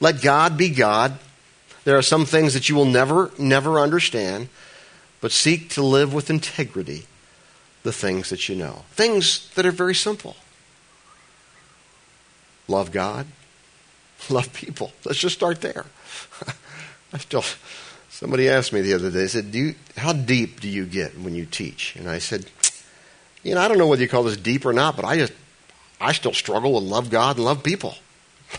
Let 0.00 0.20
God 0.20 0.56
be 0.56 0.68
God. 0.68 1.18
There 1.84 1.96
are 1.96 2.02
some 2.02 2.24
things 2.24 2.54
that 2.54 2.68
you 2.68 2.74
will 2.74 2.84
never, 2.84 3.30
never 3.38 3.80
understand, 3.80 4.48
but 5.20 5.32
seek 5.32 5.70
to 5.70 5.82
live 5.82 6.14
with 6.14 6.30
integrity 6.30 7.06
the 7.82 7.92
things 7.92 8.30
that 8.30 8.48
you 8.48 8.54
know. 8.54 8.84
Things 8.92 9.50
that 9.54 9.66
are 9.66 9.72
very 9.72 9.94
simple. 9.94 10.36
Love 12.66 12.92
God, 12.92 13.26
love 14.30 14.52
people. 14.52 14.92
Let's 15.04 15.18
just 15.18 15.34
start 15.34 15.60
there. 15.60 15.86
I 17.12 17.18
still, 17.18 17.44
somebody 18.10 18.48
asked 18.48 18.72
me 18.72 18.82
the 18.82 18.94
other 18.94 19.10
day, 19.10 19.20
they 19.20 19.28
said, 19.28 19.50
do 19.50 19.58
you, 19.58 19.74
How 19.96 20.12
deep 20.12 20.60
do 20.60 20.68
you 20.68 20.84
get 20.84 21.18
when 21.18 21.34
you 21.34 21.46
teach? 21.46 21.96
And 21.96 22.08
I 22.08 22.18
said, 22.18 22.46
You 23.42 23.54
know, 23.54 23.60
I 23.62 23.68
don't 23.68 23.78
know 23.78 23.86
whether 23.86 24.02
you 24.02 24.08
call 24.08 24.24
this 24.24 24.36
deep 24.36 24.66
or 24.66 24.74
not, 24.74 24.96
but 24.96 25.04
I 25.04 25.16
just, 25.16 25.32
I 26.00 26.12
still 26.12 26.34
struggle 26.34 26.74
with 26.74 26.84
love 26.84 27.08
God 27.08 27.36
and 27.36 27.44
love 27.44 27.62
people. 27.62 27.94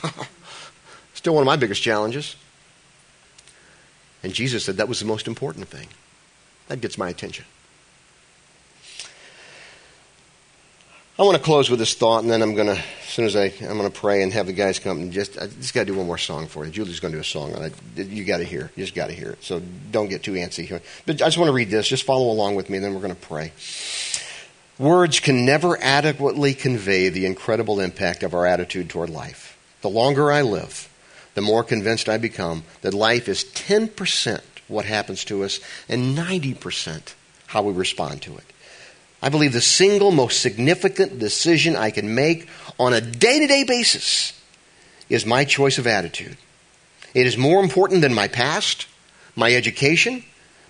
still 1.13 1.35
one 1.35 1.43
of 1.43 1.47
my 1.47 1.55
biggest 1.55 1.83
challenges. 1.83 2.35
And 4.23 4.33
Jesus 4.33 4.65
said 4.65 4.77
that 4.77 4.89
was 4.89 4.99
the 4.99 5.05
most 5.05 5.27
important 5.27 5.67
thing. 5.67 5.87
That 6.69 6.81
gets 6.81 6.97
my 6.97 7.09
attention. 7.09 7.45
I 11.17 11.23
want 11.23 11.35
to 11.35 11.43
close 11.43 11.69
with 11.69 11.79
this 11.79 11.95
thought, 11.95 12.23
and 12.23 12.31
then 12.31 12.41
I'm 12.41 12.55
going 12.55 12.67
to, 12.67 12.81
as 12.81 13.09
soon 13.09 13.25
as 13.25 13.35
I, 13.35 13.51
I'm 13.67 13.77
to 13.81 13.89
pray 13.89 14.23
and 14.23 14.31
have 14.31 14.45
the 14.45 14.53
guys 14.53 14.79
come 14.79 14.99
and 14.99 15.11
just, 15.11 15.37
I 15.37 15.47
just 15.47 15.73
got 15.73 15.81
to 15.81 15.85
do 15.87 15.95
one 15.95 16.07
more 16.07 16.17
song 16.17 16.47
for 16.47 16.63
you. 16.63 16.71
Julie's 16.71 17.01
going 17.01 17.11
to 17.11 17.17
do 17.17 17.21
a 17.21 17.25
song, 17.25 17.53
and 17.53 17.65
I, 17.65 18.01
you 18.01 18.23
got 18.23 18.37
to 18.37 18.45
hear, 18.45 18.71
you 18.77 18.85
just 18.85 18.95
got 18.95 19.07
to 19.07 19.13
hear 19.13 19.31
it. 19.31 19.43
So 19.43 19.61
don't 19.91 20.07
get 20.07 20.23
too 20.23 20.33
antsy 20.33 20.65
here. 20.65 20.81
But 21.05 21.21
I 21.21 21.25
just 21.25 21.37
want 21.37 21.49
to 21.49 21.53
read 21.53 21.69
this. 21.69 21.89
Just 21.89 22.03
follow 22.03 22.31
along 22.31 22.55
with 22.55 22.69
me, 22.69 22.77
and 22.77 22.85
then 22.85 22.93
we're 22.93 23.01
going 23.01 23.15
to 23.15 23.19
pray. 23.19 23.51
Words 24.77 25.19
can 25.19 25.45
never 25.45 25.77
adequately 25.81 26.53
convey 26.53 27.09
the 27.09 27.25
incredible 27.25 27.81
impact 27.81 28.23
of 28.23 28.33
our 28.33 28.45
attitude 28.45 28.89
toward 28.89 29.09
life. 29.09 29.57
The 29.81 29.89
longer 29.89 30.31
I 30.31 30.43
live, 30.43 30.87
the 31.33 31.41
more 31.41 31.65
convinced 31.65 32.07
I 32.07 32.17
become 32.17 32.63
that 32.81 32.93
life 32.93 33.27
is 33.27 33.43
10% 33.43 34.39
what 34.69 34.85
happens 34.85 35.25
to 35.25 35.43
us 35.43 35.59
and 35.87 36.17
90% 36.17 37.13
how 37.47 37.63
we 37.63 37.73
respond 37.73 38.21
to 38.21 38.37
it. 38.37 38.43
I 39.21 39.29
believe 39.29 39.53
the 39.53 39.61
single 39.61 40.11
most 40.11 40.41
significant 40.41 41.19
decision 41.19 41.75
I 41.75 41.91
can 41.91 42.15
make 42.15 42.47
on 42.79 42.93
a 42.93 43.01
day 43.01 43.39
to 43.39 43.47
day 43.47 43.63
basis 43.65 44.39
is 45.09 45.25
my 45.25 45.43
choice 45.43 45.77
of 45.77 45.87
attitude. 45.87 46.37
It 47.13 47.25
is 47.25 47.37
more 47.37 47.61
important 47.61 48.01
than 48.01 48.13
my 48.13 48.27
past, 48.27 48.87
my 49.35 49.53
education, 49.53 50.23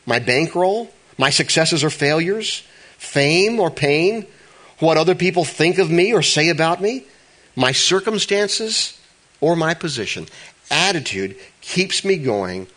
my 0.05 0.19
bankroll, 0.19 0.89
my 1.17 1.29
successes 1.29 1.83
or 1.83 1.89
failures, 1.89 2.63
fame 2.97 3.59
or 3.59 3.69
pain, 3.69 4.25
what 4.79 4.97
other 4.97 5.15
people 5.15 5.43
think 5.43 5.77
of 5.77 5.91
me 5.91 6.13
or 6.13 6.21
say 6.21 6.49
about 6.49 6.81
me, 6.81 7.03
my 7.55 7.73
circumstances, 7.73 8.97
or 9.41 9.55
my 9.55 9.73
position. 9.73 10.27
Attitude 10.71 11.35
keeps 11.61 12.05
me 12.05 12.15
going 12.17 12.67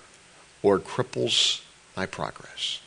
or 0.63 0.79
cripples 0.79 1.61
my 1.97 2.07
progress. 2.07 2.81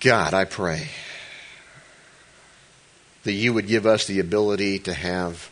God, 0.00 0.34
I 0.34 0.44
pray 0.44 0.88
that 3.22 3.32
you 3.32 3.54
would 3.54 3.66
give 3.66 3.86
us 3.86 4.06
the 4.06 4.20
ability 4.20 4.78
to 4.80 4.92
have 4.92 5.50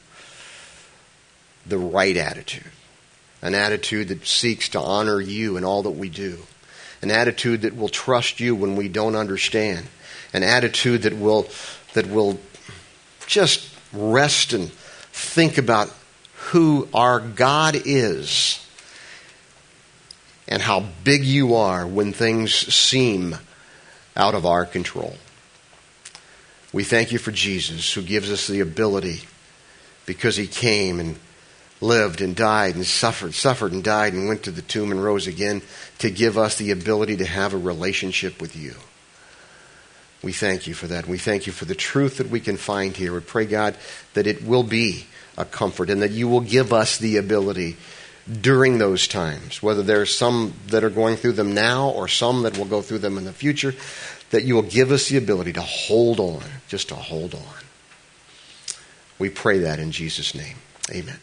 the 1.67 1.79
right 1.79 2.17
attitude, 2.17 2.71
an 3.41 3.55
attitude 3.55 4.09
that 4.09 4.27
seeks 4.27 4.69
to 4.71 4.81
honor 4.81 5.21
you 5.21 5.57
in 5.57 5.65
all 5.65 5.83
that 5.85 5.91
we 5.91 6.09
do, 6.09 6.41
an 7.01 7.11
attitude 7.11 7.63
that 7.63 7.77
will 7.77 7.89
trust 7.89 8.41
you 8.41 8.55
when 8.55 8.77
we 8.77 8.89
don't 8.89 9.17
understand, 9.17 9.87
an 10.35 10.43
attitude 10.43 11.03
that 11.03 11.17
will 11.17 11.49
that 11.95 12.07
will 12.07 12.39
just 13.27 13.75
rest 13.93 14.53
and 14.53 14.71
think 14.71 15.57
about 15.57 15.93
who 16.53 16.87
our 16.93 17.19
God 17.19 17.75
is 17.87 18.65
and 20.47 20.61
how 20.61 20.85
big 21.03 21.25
you 21.25 21.55
are 21.55 21.87
when 21.87 22.13
things 22.13 22.53
seem 22.53 23.37
out 24.15 24.35
of 24.35 24.45
our 24.45 24.67
control. 24.67 25.17
We 26.71 26.85
thank 26.85 27.11
you 27.11 27.19
for 27.19 27.33
Jesus, 27.33 27.95
who 27.95 28.03
gives 28.03 28.31
us 28.31 28.47
the 28.47 28.61
ability, 28.61 29.23
because 30.05 30.37
he 30.37 30.47
came 30.47 31.01
and 31.01 31.17
lived 31.81 32.21
and 32.21 32.37
died 32.37 32.75
and 32.75 32.85
suffered, 32.85 33.33
suffered 33.33 33.73
and 33.73 33.83
died 33.83 34.13
and 34.13 34.29
went 34.29 34.43
to 34.43 34.51
the 34.51 34.61
tomb 34.61 34.91
and 34.91 35.03
rose 35.03 35.27
again, 35.27 35.63
to 36.01 36.11
give 36.11 36.37
us 36.37 36.59
the 36.59 36.71
ability 36.71 37.17
to 37.17 37.25
have 37.25 37.55
a 37.55 37.59
relationship 37.59 38.43
with 38.43 38.55
you. 38.55 38.75
We 40.23 40.33
thank 40.33 40.67
you 40.67 40.75
for 40.75 40.87
that. 40.87 41.09
We 41.09 41.17
thank 41.17 41.47
you 41.47 41.53
for 41.53 41.65
the 41.65 41.75
truth 41.75 42.19
that 42.19 42.29
we 42.29 42.41
can 42.41 42.59
find 42.59 42.95
here. 42.95 43.15
We 43.15 43.21
pray, 43.21 43.47
God, 43.47 43.77
that 44.13 44.27
it 44.27 44.45
will 44.45 44.63
be 44.63 45.07
a 45.37 45.45
comfort 45.45 45.91
and 45.91 46.03
that 46.03 46.11
you 46.11 46.29
will 46.29 46.41
give 46.41 46.73
us 46.73 46.99
the 46.99 47.17
ability 47.17 47.77
during 48.41 48.79
those 48.79 49.09
times, 49.09 49.63
whether 49.63 49.83
there's 49.83 50.17
some 50.17 50.55
that 50.69 50.85
are 50.85 50.91
going 50.91 51.17
through 51.17 51.33
them 51.33 51.55
now 51.55 51.89
or 51.89 52.07
some 52.07 52.43
that 52.43 52.57
will 52.57 52.65
go 52.65 52.83
through 52.83 52.99
them 52.99 53.19
in 53.19 53.25
the 53.25 53.33
future, 53.33 53.75
that 54.31 54.45
you 54.45 54.55
will 54.55 54.63
give 54.63 54.93
us 54.93 55.09
the 55.09 55.17
ability 55.17 55.53
to 55.53 55.61
hold 55.61 56.21
on, 56.21 56.43
just 56.69 56.89
to 56.89 56.95
hold 56.95 57.35
on. 57.35 57.43
We 59.19 59.29
pray 59.29 59.59
that 59.61 59.79
in 59.79 59.93
Jesus' 59.93 60.35
name. 60.35 60.57
Amen. 60.91 61.19